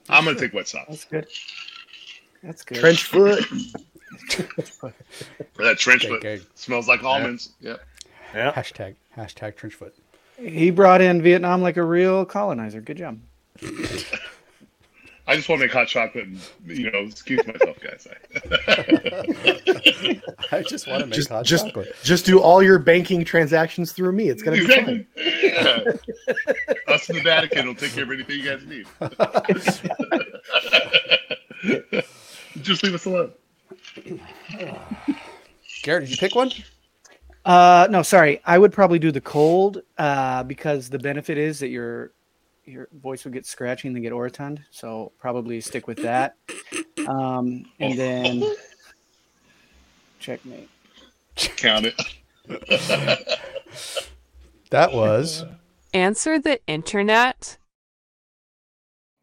[0.09, 0.87] I'm gonna take wet socks.
[0.89, 1.27] That's good.
[2.43, 2.77] That's good.
[2.79, 3.45] Trench foot.
[5.57, 6.41] That trench foot okay.
[6.55, 7.51] smells like almonds.
[7.61, 7.79] Yep.
[8.33, 8.51] Yeah.
[8.53, 9.91] Hashtag hashtag trenchfoot.
[10.37, 12.81] He brought in Vietnam like a real colonizer.
[12.81, 13.19] Good job.
[15.29, 18.07] I just want to make hot chocolate and you know excuse myself, guys.
[20.51, 21.93] I just want to make Just hot just chocolate.
[22.03, 24.29] just do all your banking transactions through me.
[24.29, 25.05] It's gonna be fine.
[25.15, 25.43] exactly.
[25.43, 25.83] Yeah.
[26.95, 28.87] Us in the Vatican will take care of anything you guys need.
[32.63, 33.31] just leave us alone.
[35.83, 36.49] Garrett, did you pick one?
[37.45, 38.41] Uh, no, sorry.
[38.45, 42.13] I would probably do the cold uh, because the benefit is that your
[42.69, 44.59] your voice would get scratchy and then get orotund.
[44.71, 46.35] So probably stick with that.
[47.07, 48.43] Um, and then
[50.19, 50.69] checkmate.
[51.35, 51.95] Count it.
[54.69, 55.45] That was
[55.93, 57.57] Answer the internet.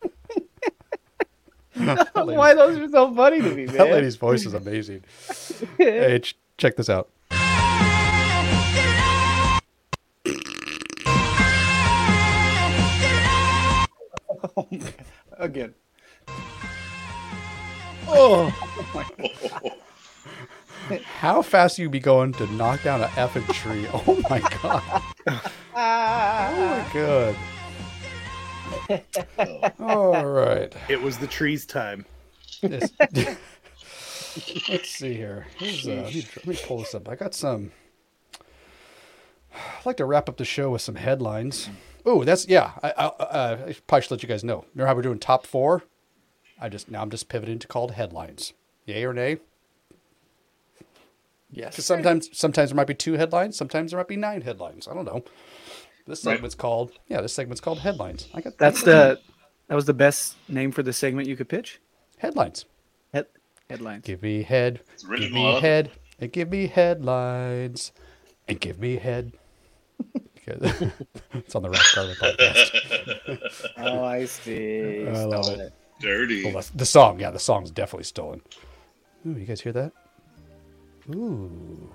[1.74, 3.76] Why those are so funny to me, man.
[3.76, 5.04] that lady's voice is amazing.
[5.78, 7.10] hey, ch- check this out.
[15.38, 15.74] Again.
[18.08, 18.52] Oh,
[18.94, 19.72] my god!
[21.18, 23.86] how fast you be going to knock down an effing tree?
[23.92, 25.02] Oh my god!
[25.74, 26.84] Oh
[28.88, 29.72] my god!
[29.80, 30.74] All right.
[30.88, 32.06] It was the trees time.
[32.62, 32.92] This-
[34.68, 35.46] Let's see here.
[35.60, 37.08] Uh, let, me, let me pull this up.
[37.08, 37.72] I got some.
[39.54, 41.70] I'd like to wrap up the show with some headlines.
[42.08, 42.72] Oh, that's yeah.
[42.82, 44.64] I, I, uh, I probably should let you guys know.
[44.74, 45.82] Remember how we're doing top four?
[46.60, 48.52] I just now I'm just pivoting to called headlines.
[48.86, 49.38] Yay or nay?
[51.50, 51.72] Yes.
[51.74, 53.56] Because sometimes sometimes there might be two headlines.
[53.56, 54.88] Sometimes there might be nine headlines.
[54.88, 55.24] I don't know.
[56.06, 56.34] This Right.
[56.34, 57.20] segment's called yeah.
[57.20, 58.28] This segment's called headlines.
[58.34, 59.20] I got That's the
[59.68, 61.80] that was the best name for the segment you could pitch.
[62.18, 62.64] headlines.
[63.12, 63.26] Head,
[63.68, 64.04] headlines.
[64.04, 64.80] Give me head.
[65.08, 65.90] Give me love head.
[66.20, 67.92] And give me headlines.
[68.48, 69.32] And give me head.
[70.46, 70.92] Because-
[71.34, 72.72] it's on the Rock Garden podcast.
[73.78, 75.06] Oh, I see.
[75.06, 75.72] I love Stole it.
[76.00, 76.44] Dirty.
[76.44, 78.40] Well, that's- the song, yeah, the song's definitely stolen.
[79.26, 79.92] Ooh, you guys hear that?
[81.14, 81.92] Ooh,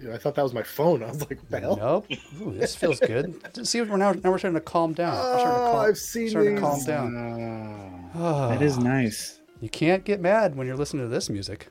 [0.00, 1.02] Dude, I thought that was my phone.
[1.04, 1.76] I was like, what the hell?
[1.76, 2.06] nope.
[2.40, 3.66] Ooh, this feels good.
[3.66, 5.12] See, we're now now we're starting to calm down.
[5.14, 6.86] We're starting to Oh, calm, I've seen starting to calm these.
[6.86, 8.10] down.
[8.14, 9.40] Ah, that is nice.
[9.60, 11.66] You can't get mad when you're listening to this music.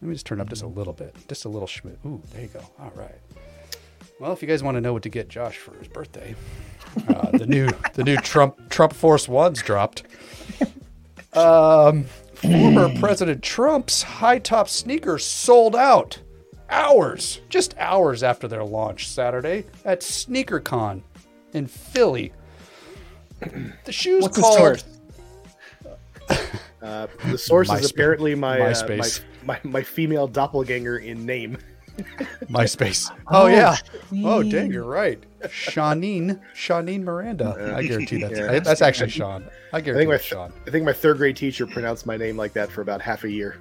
[0.00, 1.98] Let me just turn up just a little bit, just a little schmidt.
[2.06, 2.60] Ooh, there you go.
[2.78, 3.18] All right.
[4.18, 6.34] Well, if you guys want to know what to get Josh for his birthday,
[7.08, 10.02] uh, the new the new Trump Trump Force Ones dropped.
[11.32, 16.18] Um, former President Trump's high top sneakers sold out
[16.70, 21.02] hours, just hours after their launch Saturday at SneakerCon
[21.52, 22.32] in Philly.
[23.84, 24.84] The shoes What's called source?
[26.80, 29.10] Uh, the source is MySpace- apparently my, uh, my
[29.44, 31.58] my my female doppelganger in name.
[32.48, 33.10] MySpace.
[33.28, 33.76] Oh, yeah.
[34.24, 35.22] Oh, dang, you're right.
[35.44, 37.74] Shawneen, Shawneen Miranda.
[37.76, 38.58] I guarantee that's Yeah.
[38.60, 39.44] that's actually Sean.
[39.72, 40.52] I I think my Sean.
[40.66, 43.30] I think my third grade teacher pronounced my name like that for about half a
[43.30, 43.56] year.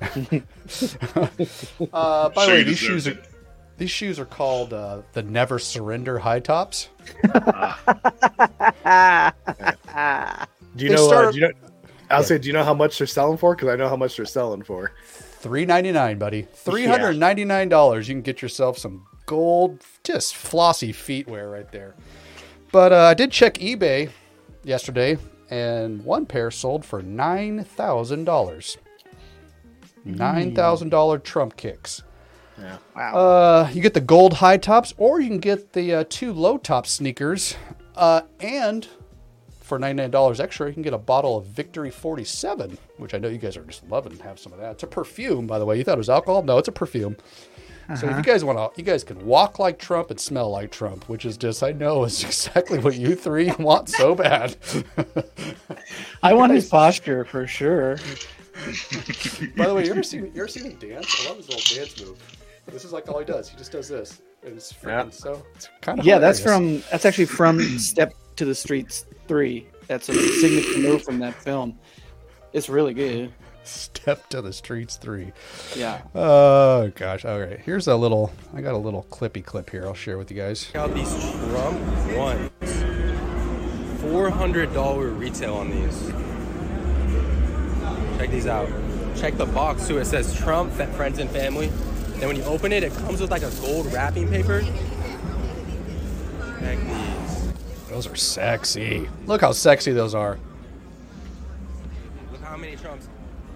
[1.92, 3.18] Uh, by the Sure way, these deserves shoes are
[3.78, 6.88] these shoes are called uh, the Never Surrender high tops.
[10.76, 11.06] Do you They know?
[11.06, 11.52] start- uh, do you know?
[12.10, 13.54] I'll say, do you know how much they're selling for?
[13.54, 14.92] Because I know how much they're selling for.
[15.38, 16.42] Three ninety nine, buddy.
[16.42, 18.08] Three hundred ninety nine dollars.
[18.08, 21.94] You can get yourself some gold, just flossy feetwear right there.
[22.72, 24.10] But uh, I did check eBay
[24.64, 25.16] yesterday,
[25.50, 28.78] and one pair sold for nine thousand dollars.
[30.04, 32.02] Nine thousand dollar Trump kicks.
[32.58, 32.78] Yeah.
[32.96, 33.14] Wow.
[33.14, 36.58] Uh, you get the gold high tops, or you can get the uh, two low
[36.58, 37.56] top sneakers.
[37.94, 38.88] Uh, and
[39.68, 43.14] for ninety nine dollars extra, you can get a bottle of Victory forty seven, which
[43.14, 44.72] I know you guys are just loving to have some of that.
[44.72, 45.76] It's a perfume, by the way.
[45.78, 46.42] You thought it was alcohol?
[46.42, 47.16] No, it's a perfume.
[47.88, 48.20] So if you uh-huh.
[48.20, 51.38] guys want to, you guys can walk like Trump and smell like Trump, which is
[51.38, 54.56] just I know is exactly what you three want so bad.
[56.22, 57.96] I want his posture for sure.
[59.56, 61.24] By the way, you ever seen you ever seen him dance?
[61.24, 62.18] I love his little dance move.
[62.66, 63.48] This is like all he does.
[63.48, 64.20] He just does this.
[64.44, 65.10] And it's freaking Yeah.
[65.10, 69.66] so it's kind of Yeah, that's from that's actually from Step to the Streets three.
[69.86, 71.78] That's a signature move from that film.
[72.52, 73.32] It's really good.
[73.64, 75.32] Step to the Streets three.
[75.76, 76.00] Yeah.
[76.14, 77.24] Oh gosh.
[77.24, 77.60] All right.
[77.60, 78.32] Here's a little.
[78.54, 79.84] I got a little clippy clip here.
[79.86, 80.64] I'll share with you guys.
[80.64, 81.10] Check out these
[81.48, 81.80] Trump
[82.16, 82.50] ones.
[84.00, 86.08] Four hundred dollar retail on these.
[88.18, 88.68] Check these out.
[89.16, 89.98] Check the box too.
[89.98, 91.68] It says Trump, friends and family.
[92.18, 94.62] Then when you open it, it comes with like a gold wrapping paper.
[96.60, 97.27] Check these.
[97.88, 99.08] Those are sexy.
[99.26, 100.38] Look how sexy those are.
[102.32, 103.08] Look how many Trumps.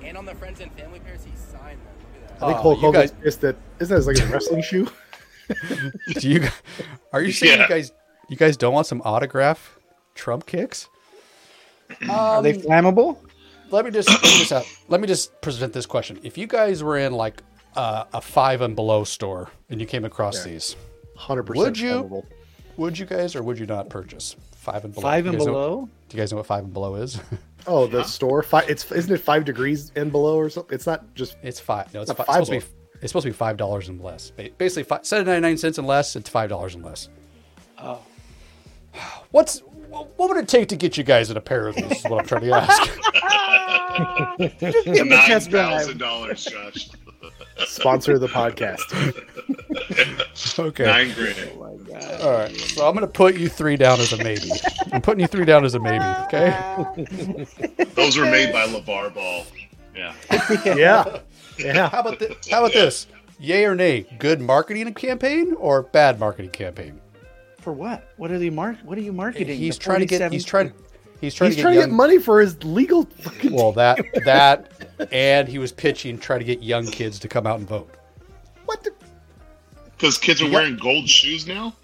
[0.02, 1.94] And on the friends and family pairs, he signed them.
[2.00, 2.44] Look at that.
[2.44, 4.88] I think Oh, Hulk you Hogan's guys- pissed that isn't that like a wrestling shoe?
[6.18, 6.48] Do you?
[7.12, 7.62] Are you saying Yeah.
[7.64, 7.92] you guys?
[8.28, 9.78] You guys don't want some autograph
[10.14, 10.88] Trump kicks?
[12.08, 13.18] Are Um, they flammable?
[13.70, 16.82] let me just let me just, let me just present this question: If you guys
[16.82, 17.42] were in like
[17.76, 20.74] uh, a five and below store and you came across these,
[21.16, 21.66] Hundred percent.
[21.66, 22.24] Would you?
[22.76, 25.02] Would you guys or would you not purchase five and below?
[25.02, 25.88] Five and guys know- below?
[26.08, 27.20] do you guys know what five and below is?
[27.64, 28.42] Oh, the store.
[28.42, 28.68] Five.
[28.68, 30.74] It's isn't it five degrees and below or something?
[30.74, 31.36] It's not just.
[31.44, 31.94] it's five.
[31.94, 32.98] No, it's, Not fi- five it's supposed to be.
[33.02, 34.32] It's supposed to be five dollars and less.
[34.58, 37.08] Basically, five, instead of ninety nine cents and less, it's five dollars and less.
[37.78, 38.00] Oh.
[39.30, 41.98] What's what would it take to get you guys in a pair of these?
[41.98, 42.82] Is what I'm trying to ask.
[44.58, 45.70] Give me a Nine test drive.
[45.82, 46.90] thousand dollars, Josh.
[47.66, 48.80] Sponsor the podcast.
[50.58, 50.84] okay.
[50.84, 51.50] Nine grand.
[51.54, 52.20] Oh my god.
[52.20, 52.56] All right.
[52.56, 54.50] So I'm going to put you three down as a maybe.
[54.92, 56.04] I'm putting you three down as a maybe.
[56.04, 57.46] Okay.
[57.94, 59.44] Those were made by LaVar Ball.
[59.94, 60.14] Yeah.
[60.64, 61.18] Yeah.
[61.58, 61.88] Yeah.
[61.90, 62.36] How about this?
[62.50, 63.06] How about this?
[63.38, 64.06] Yay or nay?
[64.18, 67.00] Good marketing campaign or bad marketing campaign?
[67.58, 68.12] For what?
[68.16, 68.78] What are they mark?
[68.84, 69.58] What are you marketing?
[69.58, 70.32] He's The trying to get.
[70.32, 70.72] He's trying.
[71.22, 73.52] He's trying He's to get trying to get money for his legal fucking.
[73.54, 77.58] Well, that that, and he was pitching, trying to get young kids to come out
[77.60, 77.88] and vote.
[78.66, 78.82] What?
[78.82, 78.92] The,
[79.96, 81.74] Because kids are wearing gold shoes now.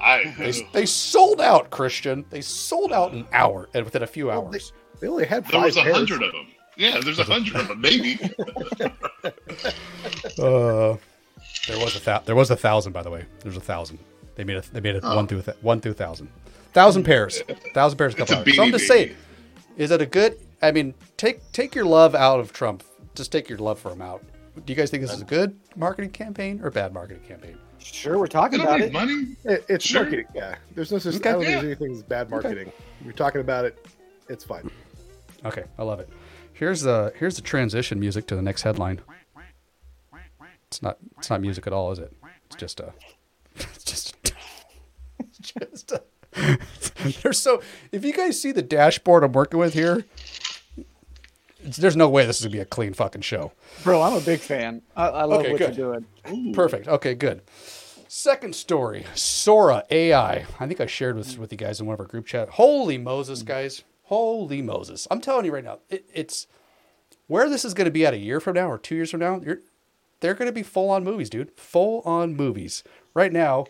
[0.00, 0.32] I.
[0.38, 2.24] They, they sold out, Christian.
[2.30, 4.72] They sold out an hour, and within a few Well, they- hours.
[5.00, 6.46] they only had there was a hundred of them.
[6.76, 8.18] Yeah, there's a hundred of them, maybe.
[10.38, 10.96] Uh,
[11.66, 13.24] there was a thou- there was a thousand, by the way.
[13.40, 13.98] There's a thousand.
[14.36, 16.28] They made a they made it one through th- one through thousand.
[16.74, 17.40] Thousand pairs,
[17.72, 18.56] thousand pairs, a couple a hours.
[18.56, 19.14] So I'm just saying,
[19.76, 20.38] is it a good?
[20.60, 22.82] I mean, take take your love out of Trump.
[23.14, 24.22] Just take your love for him out.
[24.56, 27.56] Do you guys think this is a good marketing campaign or bad marketing campaign?
[27.78, 28.92] Sure, we're talking about it.
[28.92, 29.36] money.
[29.44, 30.02] It, it's Sure.
[30.02, 30.26] marketing.
[30.34, 30.56] Yeah.
[30.74, 31.16] There's no such.
[31.16, 31.28] Okay.
[31.28, 31.60] I don't think Yeah.
[31.60, 32.72] there's anything that's bad marketing.
[33.04, 33.86] We're talking about it.
[34.28, 34.70] It's fine.
[35.44, 36.08] Okay, I love it.
[36.54, 39.00] Here's the here's the transition music to the next headline.
[40.68, 42.12] It's not it's not music at all, is it?
[42.46, 42.92] It's just a
[43.56, 44.16] it's just
[45.20, 46.02] it's just a,
[47.22, 47.62] there's so
[47.92, 50.04] if you guys see the dashboard I'm working with here,
[51.62, 53.52] it's, there's no way this is gonna be a clean fucking show.
[53.82, 54.82] Bro, I'm a big fan.
[54.96, 55.76] I, I love Okay, what good.
[55.76, 56.54] you're doing.
[56.54, 56.88] Perfect.
[56.88, 57.42] Okay, good.
[58.08, 60.46] Second story, Sora AI.
[60.60, 62.50] I think I shared with with you guys in one of our group chat.
[62.50, 63.46] Holy Moses, mm.
[63.46, 63.82] guys!
[64.04, 65.08] Holy Moses!
[65.10, 66.46] I'm telling you right now, it, it's
[67.26, 69.20] where this is going to be at a year from now or two years from
[69.20, 69.40] now.
[69.44, 69.58] You're,
[70.20, 71.50] they're going to be full on movies, dude.
[71.56, 72.84] Full on movies.
[73.14, 73.66] Right now,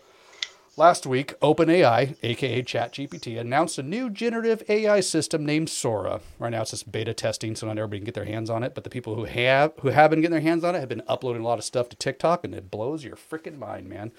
[0.77, 6.21] last week, OpenAI, aka ChatGPT, announced a new generative AI system named Sora.
[6.39, 8.75] Right now, it's just beta testing, so not everybody can get their hands on it.
[8.75, 11.03] But the people who have who have been getting their hands on it have been
[11.07, 14.11] uploading a lot of stuff to TikTok, and it blows your freaking mind, man.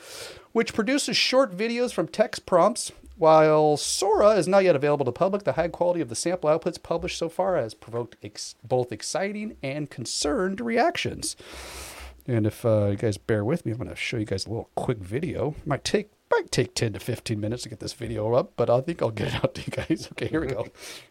[0.53, 2.93] Which produces short videos from text prompts.
[3.19, 6.83] While Sora is not yet available to public, the high quality of the sample outputs
[6.83, 11.35] published so far has provoked ex- both exciting and concerned reactions.
[12.27, 14.51] And if uh, you guys bear with me, I'm going to show you guys a
[14.51, 15.55] little quick video.
[15.65, 18.81] Might take might take 10 to 15 minutes to get this video up, but I
[18.81, 20.09] think I'll get it out to you guys.
[20.17, 20.67] Okay, here we go.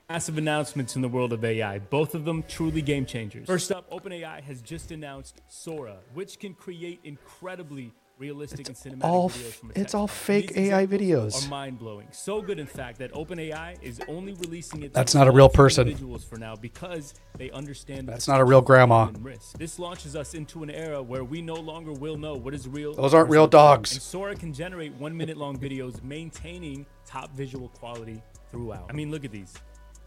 [0.09, 3.45] Massive announcements in the world of AI, both of them truly game changers.
[3.45, 9.29] First up, OpenAI has just announced Sora, which can create incredibly realistic and cinematic all
[9.29, 11.45] videos from a it's all fake These AI videos.
[11.45, 12.07] Are mind blowing.
[12.11, 14.93] So good, in fact, that OpenAI is only releasing it.
[14.93, 15.87] That's not a real person.
[15.87, 18.07] Individuals for now because they understand.
[18.07, 19.09] the That's not a real grandma.
[19.19, 19.57] risk.
[19.57, 22.93] This launches us into an era where we no longer will know what is real.
[22.93, 23.93] Those aren't real dogs.
[23.93, 28.87] And Sora can generate one minute long videos maintaining top visual quality throughout.
[28.89, 29.53] I mean, look at these.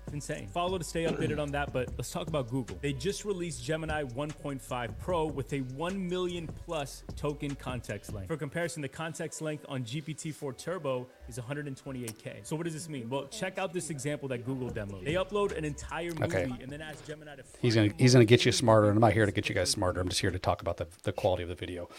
[0.09, 0.49] It's insane.
[0.49, 2.79] Follow to stay updated on that, but let's talk about Google.
[2.81, 8.29] They just released Gemini 1.5 Pro with a 1 million plus token context length.
[8.29, 12.39] For comparison, the context length on GPT-4 Turbo is 128K.
[12.47, 13.11] So what does this mean?
[13.11, 15.05] Well, check out this example that Google demoed.
[15.05, 16.51] They upload an entire movie Okay.
[16.63, 19.13] and then ask Gemini to He's gonna he's gonna get you smarter, and I'm not
[19.13, 20.01] here to get you guys smarter.
[20.01, 21.91] I'm just here to talk about the, the quality of the video.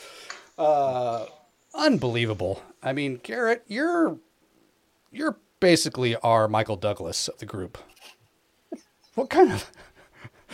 [0.58, 1.28] Uh,
[1.76, 2.64] unbelievable.
[2.82, 4.18] I mean, Garrett, you're
[5.12, 7.78] you're basically our Michael Douglas of the group.
[9.16, 9.70] What kind of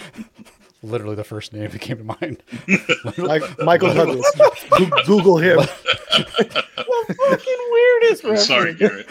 [0.82, 2.42] literally the first name that came to mind?
[3.18, 4.26] Like Michael Douglas.
[5.06, 5.58] Google him.
[5.58, 8.48] What fucking weirdest I'm reference.
[8.48, 9.08] sorry, Garrett.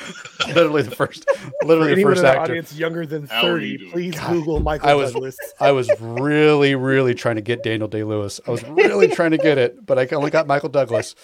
[0.49, 2.41] literally the first, For literally the first in actor.
[2.41, 3.91] audience younger than 30, you doing?
[3.93, 5.37] please Google Michael I was Douglas.
[5.61, 8.41] I was really really trying to get Daniel Day Lewis.
[8.49, 11.15] I was really trying to get it, but I only got Michael Douglas.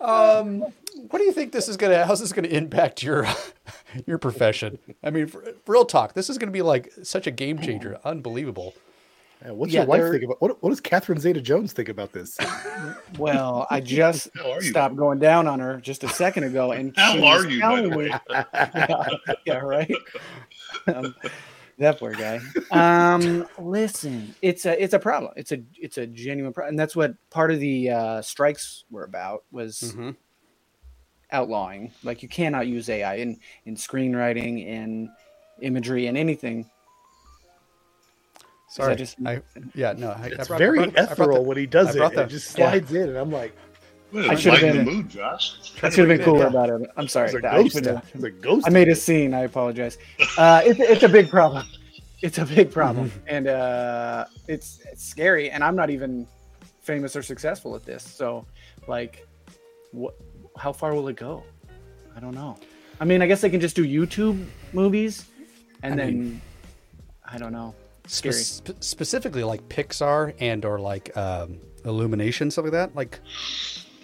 [0.00, 2.04] Um, what do you think this is gonna?
[2.06, 3.26] How's this gonna impact your
[4.06, 4.78] your profession?
[5.02, 6.14] I mean, for, real talk.
[6.14, 7.98] This is gonna be like such a game changer.
[8.04, 8.74] Unbelievable.
[9.44, 11.88] Yeah, what's Yeah, your wife they're- think about what, what does Catherine Zeta Jones think
[11.88, 12.36] about this?
[13.18, 14.70] Well, I just How are you?
[14.70, 17.60] stopped going down on her just a second ago, and How she are was you,
[17.60, 18.14] by telling the me- way?
[18.30, 19.08] yeah,
[19.46, 19.94] yeah, right.
[20.86, 21.14] Um,
[21.78, 22.40] that poor guy.
[22.70, 25.32] Um, listen, it's a it's a problem.
[25.36, 29.04] It's a it's a genuine problem, and that's what part of the uh, strikes were
[29.04, 30.10] about was Mm-hmm.
[31.32, 31.92] outlawing.
[32.02, 35.10] Like you cannot use AI in in screenwriting, in
[35.60, 36.68] imagery, and anything.
[38.68, 39.40] Sorry, I just- I,
[39.74, 41.88] yeah, no, I, I It's brought- very I brought- I ethereal the- when he does
[41.88, 41.96] I it.
[41.98, 42.70] brought It the- just Yeah.
[42.70, 43.54] slides in, and I'm like,
[44.12, 45.72] Way I should've lighten been- the mood, Josh.
[45.82, 46.90] I should have been cooler about it.
[46.96, 47.30] I'm sorry.
[47.30, 47.74] there's a I ghost.
[47.74, 48.66] should've- a ghost.
[48.66, 49.34] I made a scene.
[49.34, 49.98] I apologize.
[50.38, 51.66] Uh, it's it's a big problem.
[52.22, 53.28] It's a big problem, Mm-hmm.
[53.28, 55.50] and uh, it's it's scary.
[55.50, 56.26] And I'm not even
[56.80, 58.02] famous or successful at this.
[58.02, 58.46] So,
[58.88, 59.26] like,
[59.92, 60.14] what?
[60.56, 61.42] How far will it go?
[62.16, 62.56] I don't know.
[63.00, 65.26] I mean, I guess they can just do YouTube movies,
[65.82, 66.40] and I then mean-
[67.30, 67.74] I don't know.
[68.06, 68.32] Scary.
[68.34, 72.96] spe- specifically like Pixar and or like um, Illumination stuff like that.
[72.96, 73.20] Like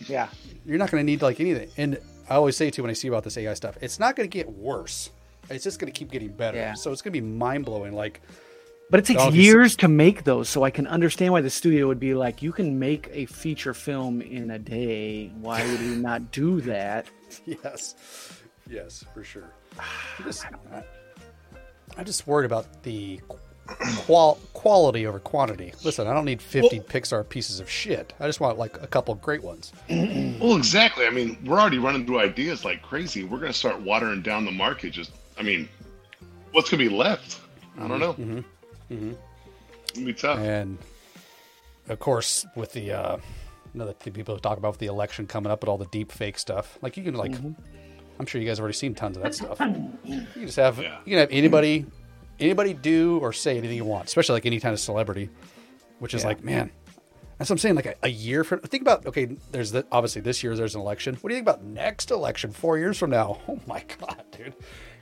[0.08, 0.28] Yeah,
[0.64, 1.68] you're not going to need like anything.
[1.76, 1.98] And
[2.28, 4.32] I always say too when I see about this AI stuff, it's not going to
[4.32, 5.10] get worse.
[5.50, 6.56] It's just going to keep getting better.
[6.56, 6.74] Yeah.
[6.74, 7.92] So it's going to be mind blowing.
[7.94, 8.20] Like
[8.90, 10.48] but it takes he's- years to make those.
[10.50, 13.72] So I can understand why the studio would be like, you can make a feature
[13.74, 15.28] film in a day.
[15.40, 17.06] Why would we not do that?
[17.46, 17.94] yes,
[18.68, 19.50] yes, for sure.
[19.78, 20.84] I'm just, I,
[21.96, 23.20] I'm just worried about the
[23.66, 25.72] qual- quality over quantity.
[25.84, 28.12] Listen, I don't need 50 Pixar pieces of shit.
[28.20, 29.72] I just want like a couple great ones.
[30.42, 31.06] Well, exactly.
[31.06, 33.22] I mean, we're already running through ideas like crazy.
[33.22, 34.90] We're going to start watering down the market.
[34.90, 35.68] Just, I mean,
[36.50, 37.38] what's going to be left?
[37.78, 38.14] I don't know.
[38.14, 38.44] Mhm.
[38.90, 39.16] Mhm.
[39.84, 40.38] It's going to be tough.
[40.40, 40.78] And
[41.88, 43.16] of course, with the uh,
[43.72, 46.38] another thing people talk about with the election coming up and all the deep fake
[46.38, 47.34] stuff, like you can like,
[48.18, 49.60] I'm sure you guys have already seen tons of that stuff.
[50.04, 50.98] You just have Yeah.
[51.04, 51.86] you can have anybody,
[52.42, 55.30] anybody do or say anything you want, especially like any kind of celebrity,
[55.98, 56.28] which is Yeah.
[56.28, 56.70] like, man,
[57.38, 57.74] that's what I'm saying.
[57.74, 60.80] Like a, a year from, think about okay, there's the obviously this year there's an
[60.80, 61.16] election.
[61.20, 63.40] What do you think about next election four years from now?
[63.48, 64.54] Oh my god, dude,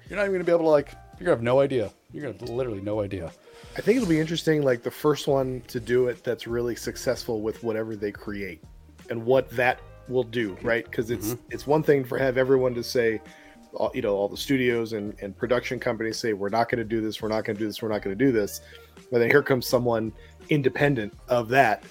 [0.08, 1.90] you're not even gonna be able to like, you're gonna have no idea.
[2.12, 3.32] You're gonna have literally no idea.
[3.76, 7.40] I think it'll be interesting, like the first one to do it that's really successful
[7.42, 8.62] with whatever they create,
[9.10, 10.84] and what that will do, right?
[10.84, 11.42] Because it's mm-hmm.
[11.50, 13.20] it's one thing for have everyone to say,
[13.74, 16.84] all, you know, all the studios and and production companies say we're not going to
[16.84, 18.60] do this, we're not going to do this, we're not going to do this,
[19.10, 20.12] but then here comes someone
[20.48, 21.84] independent of that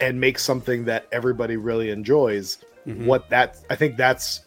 [0.00, 2.58] and makes something that everybody really enjoys.
[2.86, 3.06] Mm-hmm.
[3.06, 4.42] What that I think that's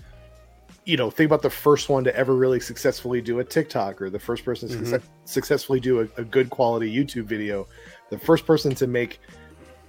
[0.85, 4.11] you know, think about the first one to ever really successfully do a TikTok or
[4.11, 4.85] the first person to mm-hmm.
[4.85, 7.67] success- successfully do a, a good quality YouTube video,
[8.11, 9.19] the first person to make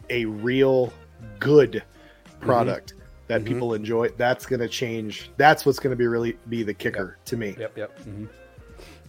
[0.09, 0.93] a real
[1.39, 2.47] good mm-hmm.
[2.47, 2.95] product
[3.29, 4.09] that people enjoy.
[4.11, 5.31] That's going to change.
[5.37, 7.57] That's what's going to be really be the kicker to me.
[7.59, 7.99] Yep, yep.
[8.01, 8.27] hmm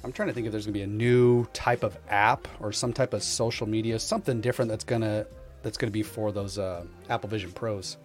[0.03, 2.93] I'm trying to think if there's gonna be a new type of app or some
[2.93, 5.25] type of social media, something different that's gonna
[5.63, 7.97] that's gonna be for those uh, Apple Vision Pros.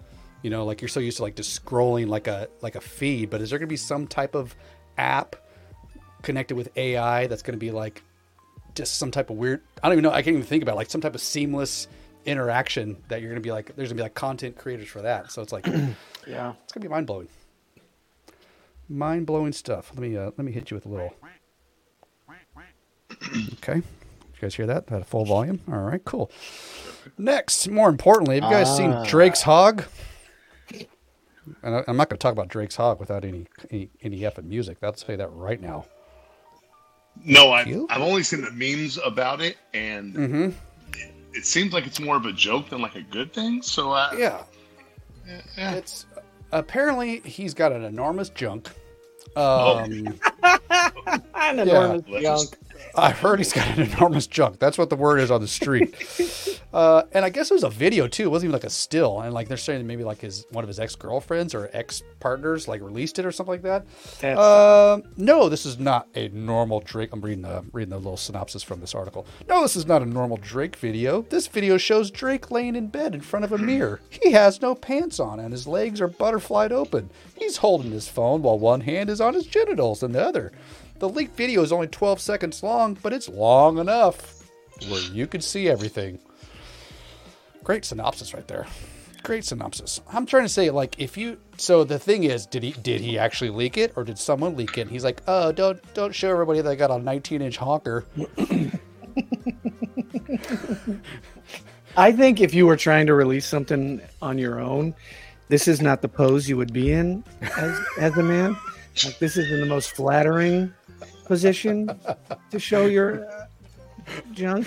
[0.43, 3.31] You know, like you're so used to like just scrolling like a like a feed,
[3.31, 4.57] but is there gonna be some type of
[4.99, 5.37] app
[6.23, 8.03] connected with AI that's gonna be like
[8.75, 9.63] just some type of weird?
[9.83, 10.11] I don't even know.
[10.11, 11.89] I can't even think about it, like some type of seamless
[12.27, 13.75] interaction that you're gonna be like.
[13.77, 15.31] There's gonna be like content creators for that.
[15.33, 15.67] So it's like
[16.27, 16.53] Yeah.
[16.65, 17.29] it's gonna be mind blowing.
[18.89, 19.91] Mind blowing stuff.
[19.95, 21.15] Let me uh, let me hit you with a little.
[23.55, 23.83] Okay, you
[24.41, 24.91] guys hear that?
[24.91, 25.61] At a full volume.
[25.71, 26.31] All right, cool.
[27.17, 29.05] Next, more importantly, have you guys seen Ah.
[29.05, 29.85] Drake's Hog?
[31.63, 34.45] And I, I'm not going to talk about Drake's Hog without any any any effing
[34.45, 34.79] music.
[34.83, 35.87] I'll tell you that right now.
[37.25, 40.49] No, I've, I've only seen the memes about it, and Mm-hmm.
[41.33, 43.63] It, it seems like it's more of a joke than like a good thing.
[43.63, 44.43] So, uh, Yeah,
[45.57, 45.73] yeah.
[45.75, 46.07] it's
[46.53, 48.69] apparently he's got an enormous junk.
[49.37, 51.63] Um, An Yeah.
[51.63, 52.59] enormous Let's junk.
[52.95, 54.59] I've heard he's got an enormous junk.
[54.59, 55.95] That's what the word is on the street.
[56.73, 58.25] Uh, and I guess it was a video too.
[58.25, 59.21] It wasn't even like a still.
[59.21, 62.67] And like they're saying maybe like his one of his ex girlfriends or ex partners
[62.67, 63.85] like released it or something like that.
[64.39, 67.11] Um, no, this is not a normal Drake.
[67.13, 69.27] I'm reading the reading the little synopsis from this article.
[69.49, 71.23] No, this is not a normal Drake video.
[71.29, 74.01] This video shows Drake laying in bed in front of a mirror.
[74.09, 77.11] He has no pants on and his legs are butterflied open.
[77.35, 80.53] He's holding his phone while one hand is on his genitals and the other.
[81.03, 84.49] The leaked video is only 12 seconds long, but it's long enough
[84.89, 86.21] where you can see everything.
[87.65, 88.69] Great synopsis right there.
[89.25, 90.01] Great synopsis.
[90.13, 93.19] I'm trying to say, like, if you so the thing is, did he did he
[93.19, 94.83] actually leak it or did someone leak it?
[94.83, 98.05] And he's like, oh, don't don't show everybody that I got a 19 inch honker.
[101.97, 104.95] I think if you were trying to release something on your own,
[105.49, 107.25] this is not the pose you would be in
[107.57, 108.57] as, as a man.
[109.05, 110.73] Like this is in the most flattering
[111.33, 111.89] position
[112.51, 113.47] to show your uh,
[114.33, 114.67] junk.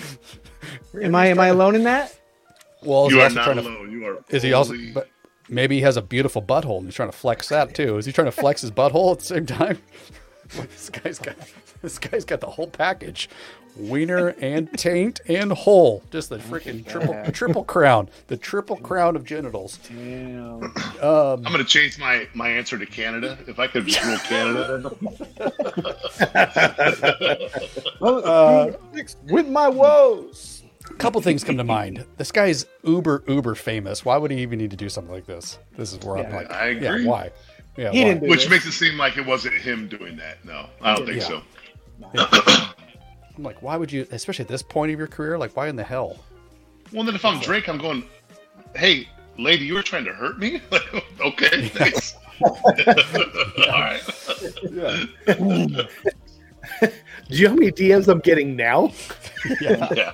[1.00, 2.18] Am I am I alone in that?
[2.82, 3.92] Well, is You he are also not trying to- alone.
[3.92, 4.24] You are.
[4.30, 4.74] Is he also?
[4.92, 5.08] But
[5.48, 7.98] maybe he has a beautiful butthole and he's trying to flex that too.
[7.98, 9.78] Is he trying to flex his butthole at the same time?
[10.48, 11.36] this guy's got
[11.82, 13.28] this guy's got the whole package,
[13.76, 16.02] wiener and taint and hole.
[16.10, 19.78] Just the freaking triple triple crown, the triple crown of genitals.
[19.88, 20.62] Damn.
[20.64, 20.72] Um,
[21.02, 23.38] I'm gonna change my my answer to Canada.
[23.46, 24.90] If I could just rule Canada,
[28.00, 28.72] Uh,
[29.30, 30.62] with my woes.
[30.88, 32.04] a couple things come to mind.
[32.16, 34.04] This guy's uber uber famous.
[34.04, 35.58] Why would he even need to do something like this?
[35.76, 37.30] This is where I'm like, I yeah, why?
[37.76, 38.04] Yeah, He why?
[38.08, 38.50] didn't do which this.
[38.50, 40.44] makes it seem like it wasn't him doing that.
[40.44, 41.26] No, I don't think Yeah.
[41.26, 41.42] so.
[43.36, 45.38] I'm like, why would you, especially at this point of your career?
[45.38, 46.18] Like, why in the hell?
[46.92, 48.04] Well, then if I'm Drake, I'm going,
[48.74, 49.08] "Hey,
[49.38, 52.14] lady, you were trying to hurt me." Like, okay, thanks.
[52.44, 52.62] All
[53.66, 54.00] right.
[55.26, 55.86] Do
[57.30, 58.92] you know how many DMs I'm getting now?
[59.60, 60.12] Yeah.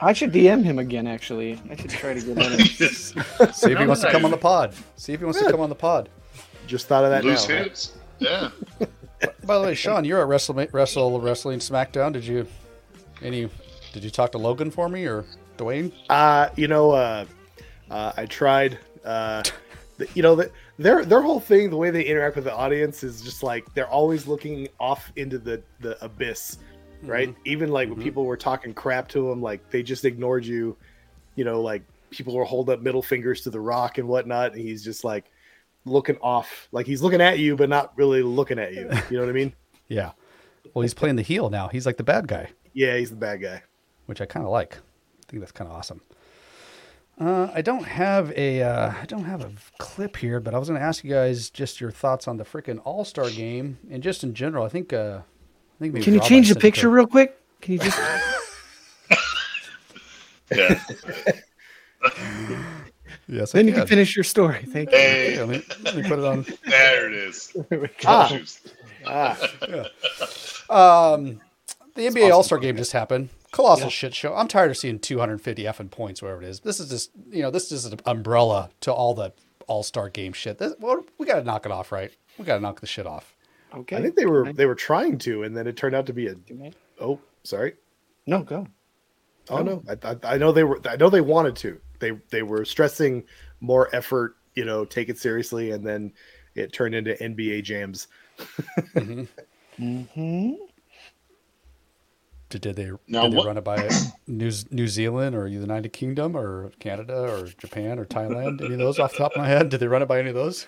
[0.00, 1.06] I should DM him again.
[1.06, 2.66] Actually, I should try to get at him.
[3.52, 4.74] See if he wants to come on the pod.
[4.96, 6.08] See if he wants to come on the pod.
[6.66, 7.64] Just thought of that Loose now.
[7.64, 7.97] hips.
[8.18, 8.50] Yeah.
[9.44, 12.12] By the way, Sean, you're at Wrestle Wrestle Wrestling SmackDown.
[12.12, 12.46] Did you
[13.22, 13.48] any?
[13.92, 15.24] Did you talk to Logan for me or
[15.56, 15.92] Dwayne?
[16.08, 17.24] Uh, you know, uh,
[17.90, 18.78] uh, I tried.
[19.04, 19.42] Uh,
[19.96, 23.02] the, you know, the, their their whole thing, the way they interact with the audience
[23.02, 26.58] is just like they're always looking off into the the abyss,
[27.02, 27.34] right?
[27.44, 30.76] Even like when people were talking crap to them, like they just ignored you.
[31.34, 34.60] You know, like people were holding up middle fingers to the Rock and whatnot, and
[34.60, 35.30] he's just like
[35.88, 38.90] looking off, like he's looking at you, but not really looking at you.
[39.10, 39.52] You know what I mean?
[39.88, 40.10] Yeah.
[40.74, 41.68] Well, he's playing the heel now.
[41.68, 43.62] He's like the bad guy, Yeah, he's the bad guy.
[44.04, 44.74] which I kind of like.
[44.76, 46.02] I think that's kind of awesome.
[47.18, 50.68] Uh, I don't have a uh, I don't have a clip here, but I was
[50.68, 54.02] going to ask you guys just your thoughts on the freaking All Star game and
[54.02, 54.64] just in general.
[54.64, 57.36] I think uh, I think maybe Can you Rob change the picture to- real quick?
[57.62, 57.98] Can you just?
[60.54, 60.80] Yeah.
[63.28, 63.88] Yes, I then you can can.
[63.88, 64.64] finish your story.
[64.66, 64.96] Thank you.
[64.96, 66.46] Hey, Yeah, let, me, let me put it on.
[66.66, 67.54] there it is.
[68.06, 68.28] Ah.
[68.28, 68.60] Juice.
[69.06, 69.36] Ah,
[70.70, 71.40] Um,
[71.94, 73.28] the NBA All Star game just happened.
[73.50, 74.34] Colossal shit show.
[74.34, 76.60] I'm tired of seeing 250 effing points, wherever it is.
[76.60, 79.32] This is just, you know, this is an umbrella to all the
[79.66, 80.58] All Star game shit.
[80.58, 82.10] This, well, we got to knock it off, right?
[82.38, 83.34] We got to knock the shit off.
[83.74, 83.96] Okay.
[83.96, 86.28] I think they were they were trying to, and then it turned out to be
[86.28, 86.34] a.
[87.00, 87.74] Oh, sorry.
[88.26, 88.66] No, go.
[89.50, 90.80] Oh no, I, I, I know they were.
[90.86, 91.80] I know they wanted to.
[91.98, 93.24] They they were stressing
[93.60, 94.36] more effort.
[94.54, 96.12] You know, take it seriously, and then
[96.54, 98.08] it turned into NBA jams.
[99.78, 100.52] Mm-hmm.
[102.50, 103.88] Did, did they, Now did they what- run it by
[104.26, 108.62] New, New Zealand or the United Kingdom or Canada or Japan or Thailand?
[108.64, 109.68] Any of those off the top of my head?
[109.68, 110.66] Did they run it by any of those?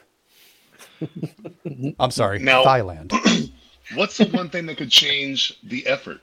[1.99, 3.51] I'm sorry, Now- Thailand.
[3.95, 6.21] What's the one thing that could change the effort?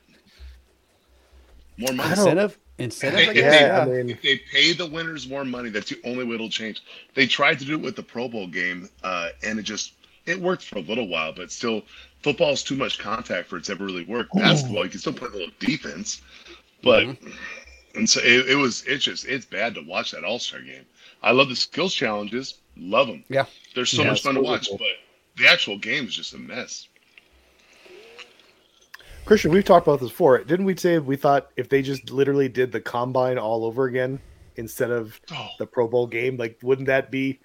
[1.77, 2.11] More money.
[2.11, 2.57] Incentive?
[2.79, 3.19] Incentive?
[3.19, 3.53] I If, guess?
[3.53, 6.35] they, Yeah, I mean- if they pay the winners more money, that's the only way
[6.35, 6.81] it'll change.
[7.15, 9.93] They tried to do it with the Pro Bowl game, uh, and it just
[10.25, 11.83] it worked for a little while, but still,
[12.21, 14.27] football is too much contact for it to ever really work.
[14.33, 16.21] Basketball, you can still play a little defense,
[16.83, 17.03] but
[17.95, 20.85] and so it, it was it's just it's bad to watch that All Star game.
[21.23, 23.23] I love the skills challenges, love them.
[23.29, 23.45] Yeah.
[23.73, 24.77] They're so Yeah, much fun to watch, cool.
[24.77, 24.87] but
[25.37, 26.87] the actual game is just a mess.
[29.27, 30.37] Christian, we've talked about this before.
[30.39, 34.19] Didn't we say we thought if they just literally did the combine all over again
[34.55, 35.49] instead of Oh.
[35.59, 37.39] the Pro Bowl game, like wouldn't that be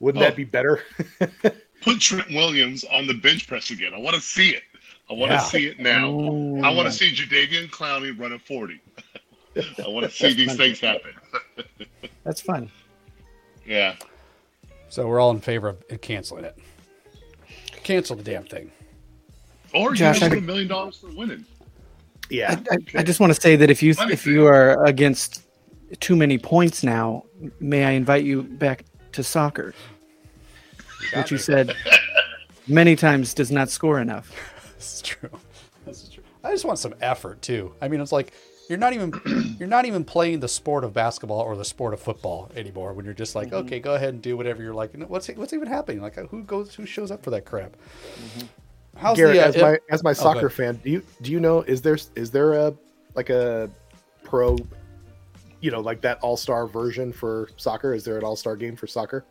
[0.00, 0.26] wouldn't Oh.
[0.26, 0.82] that be better?
[1.82, 3.92] Put Trent Williams on the bench press again.
[3.94, 4.62] I want to see it.
[5.10, 5.38] I want Yeah.
[5.40, 6.08] to see it now.
[6.66, 8.80] I want to see Jadeveon Clowney run a 40.
[9.84, 11.12] I want to see these things happen.
[12.24, 12.70] That's fun.
[13.66, 13.96] yeah.
[14.88, 16.56] So we're all in favor of canceling it.
[17.82, 18.70] Cancel the damn thing.
[19.74, 21.44] Or Josh, you I- just get a million dollars for winning.
[22.30, 22.58] Yeah.
[22.70, 25.42] I, I just want to say that if you Money if you are against
[26.00, 27.24] too many points now,
[27.60, 29.74] may I invite you back to soccer,
[31.14, 31.74] which you said
[32.66, 34.32] many times does not score enough.
[34.76, 35.30] This is true.
[35.86, 36.22] This is true.
[36.42, 37.74] I just want some effort too.
[37.80, 38.34] I mean, it's like
[38.68, 39.12] you're not even
[39.58, 42.92] you're not even playing the sport of basketball or the sport of football anymore.
[42.92, 43.66] When you're just like, mm-hmm.
[43.66, 44.94] okay, go ahead and do whatever you're like.
[45.08, 46.02] What's what's even happening?
[46.02, 46.74] Like, who goes?
[46.74, 47.76] Who shows up for that crap?
[47.76, 48.46] Mm-hmm.
[48.96, 51.32] How's Garrett, the uh, as my as my Oh, soccer go fan, do you do
[51.32, 52.74] you know is there is there a
[53.14, 53.70] like a
[54.22, 54.56] pro,
[55.60, 57.94] you know, like that all star version for soccer?
[57.94, 59.24] Is there an all star game for soccer?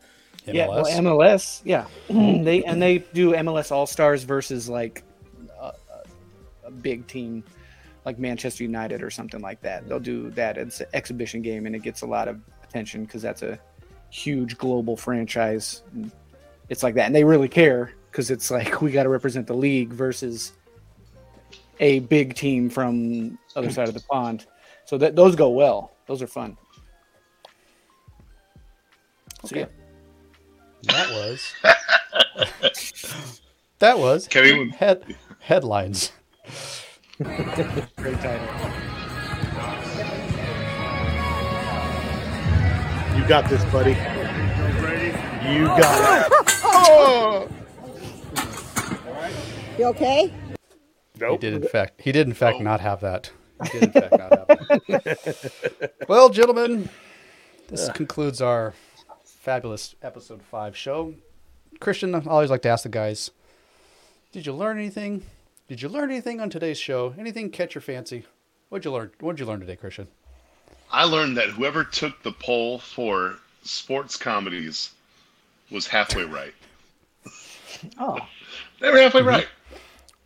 [0.45, 5.03] Yeah, well, MLS, yeah, they and they do MLS All Stars versus like
[5.60, 5.73] a, a-
[6.68, 7.44] a big team
[8.06, 9.88] like Manchester United or something like that.
[9.88, 10.57] They'll do that.
[10.57, 13.57] It's an exhibition game, and it gets a lot of attention because that's a
[14.10, 15.84] huge global franchise.
[16.68, 19.56] It's like that, and they really care because it's like we got to represent the
[19.56, 20.53] league versus
[21.80, 24.45] a big team from other side of the pond.
[24.85, 25.94] So that those go well.
[26.06, 26.56] Those are fun.
[29.45, 29.65] So, yeah.
[30.84, 31.53] That was
[33.80, 36.11] that was Kevin- head headlines.
[37.23, 38.48] Great title.
[43.18, 43.91] You got this, buddy.
[45.52, 46.60] You got it.
[46.76, 47.48] Oh!
[49.78, 50.32] You okay?
[51.20, 53.32] He did in fact he did in fact not have that.
[53.64, 55.94] He did in fact not have that.
[56.08, 56.90] well, gentlemen,
[57.70, 58.74] this concludes our
[59.26, 61.14] fabulous episode five show.
[61.80, 63.32] Christian, I always like to ask the guys,
[64.32, 65.24] did you learn anything?
[65.68, 67.14] Did you learn anything on today's show?
[67.18, 68.26] Anything catch your fancy?
[68.70, 69.12] What'd you learn?
[69.20, 70.08] What'd you learn today, Christian?
[70.91, 74.91] I learned that whoever took the poll for sports comedies
[75.72, 76.54] was halfway right.
[78.00, 78.18] Oh.
[78.80, 79.45] They were halfway Mhm.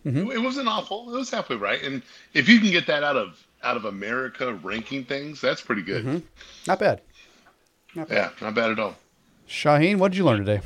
[0.07, 0.35] Right.
[0.35, 1.13] It wasn't awful.
[1.13, 1.81] It was halfway right.
[1.83, 2.01] And
[2.33, 6.05] if you can get that out of out of America ranking things, that's pretty good.
[6.05, 6.21] Mhm.
[6.67, 7.01] Not bad.
[7.95, 8.15] Not bad.
[8.15, 8.95] Yeah, not bad at all.
[9.49, 10.61] Shaheen, what did you learn today?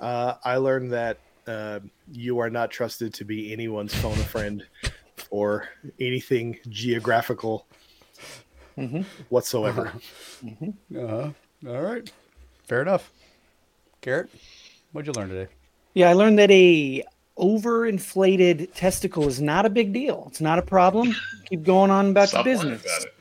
[0.00, 1.80] Uh, I learned that uh,
[2.12, 4.64] you are not trusted to be anyone's phone a friend
[5.30, 5.68] or
[5.98, 7.66] anything geographical
[9.28, 9.92] whatsoever.
[10.96, 11.30] Uh,
[11.66, 12.10] all right.
[12.64, 13.10] Fair enough.
[14.00, 14.30] Garrett,
[14.92, 15.50] what'd you learn today?
[15.94, 17.04] Yeah, I learned that a
[17.38, 20.24] overinflated testicle is not a big deal.
[20.28, 21.14] It's not a problem.
[21.48, 22.82] Keep going on about Stop your business.
[22.82, 23.14] about it.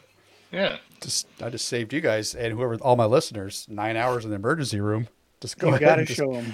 [0.52, 0.78] Yeah.
[1.02, 4.36] Just I just saved you guys and whoever all my listeners nine hours in the
[4.36, 5.08] emergency room.
[5.40, 6.54] Just go You ahead gotta and just show 'em.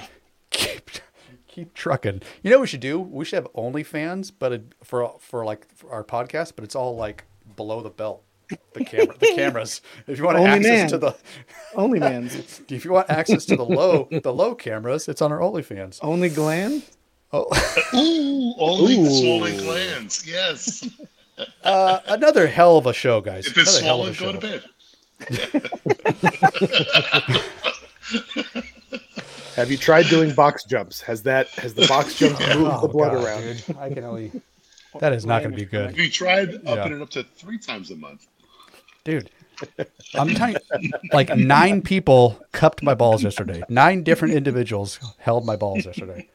[0.52, 0.92] Keep,
[1.48, 2.22] keep trucking.
[2.44, 3.00] You know what we should do?
[3.00, 6.96] We should have OnlyFans, but it, for for like for our podcast, but it's all
[6.96, 7.26] like
[7.58, 8.24] below the belt.
[8.72, 9.82] The camera, the cameras.
[10.08, 10.88] If you want Only access man.
[10.90, 11.16] to the
[11.76, 12.62] Only mans.
[12.70, 16.00] if you want access to the low the low cameras, it's on our OnlyFans.
[16.02, 16.84] Only gland?
[17.34, 17.45] Oh,
[17.94, 19.10] Ooh, only Ooh.
[19.10, 20.26] swollen glands.
[20.28, 20.88] Yes.
[21.64, 23.48] uh, another hell of a show, guys.
[23.48, 24.40] If it's Another hell swollen, go show.
[24.40, 24.64] to bed.
[29.56, 31.02] Have you tried doing box jumps?
[31.02, 33.41] Has that has the box jumps moved Oh, the blood God, around?
[33.41, 33.78] dude.
[33.78, 34.32] I can only.
[34.99, 35.88] That is not going to be good.
[35.88, 36.86] Have you tried Yeah.
[36.88, 38.28] it up to three times a month?
[39.04, 39.30] dude.
[40.14, 43.64] I'm telling you, like nine people cupped my balls yesterday.
[43.70, 46.30] Nine different individuals held my balls yesterday.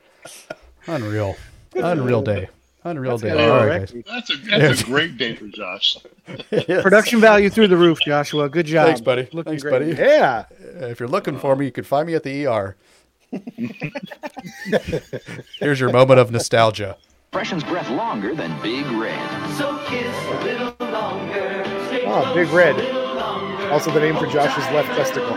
[0.86, 1.36] Unreal,
[1.76, 2.48] unreal day,
[2.84, 3.28] unreal day.
[3.28, 4.04] gotta be All a right, record.
[4.04, 4.24] guys.
[4.26, 5.96] That's a that's a great day for Josh.
[6.50, 6.82] Yes.
[6.82, 8.48] Production value through the roof, Joshua.
[8.48, 8.86] Good job.
[8.86, 9.22] Thanks, buddy.
[9.32, 9.72] Looking Thanks, great.
[9.72, 9.86] buddy.
[10.00, 10.44] Yeah.
[10.80, 12.76] Uh, If you're looking for me, you can find me at the ER.
[15.58, 16.96] Here's your moment of nostalgia.
[17.32, 19.54] Freshens breath longer than Big Red.
[19.56, 21.64] So kiss a little longer.
[21.88, 22.76] Stay Oh, Big Red.
[23.72, 25.34] Also the name for Josh's left testicle.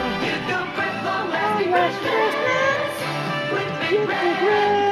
[1.70, 3.53] Your first breath.
[3.53, 4.85] With big breath.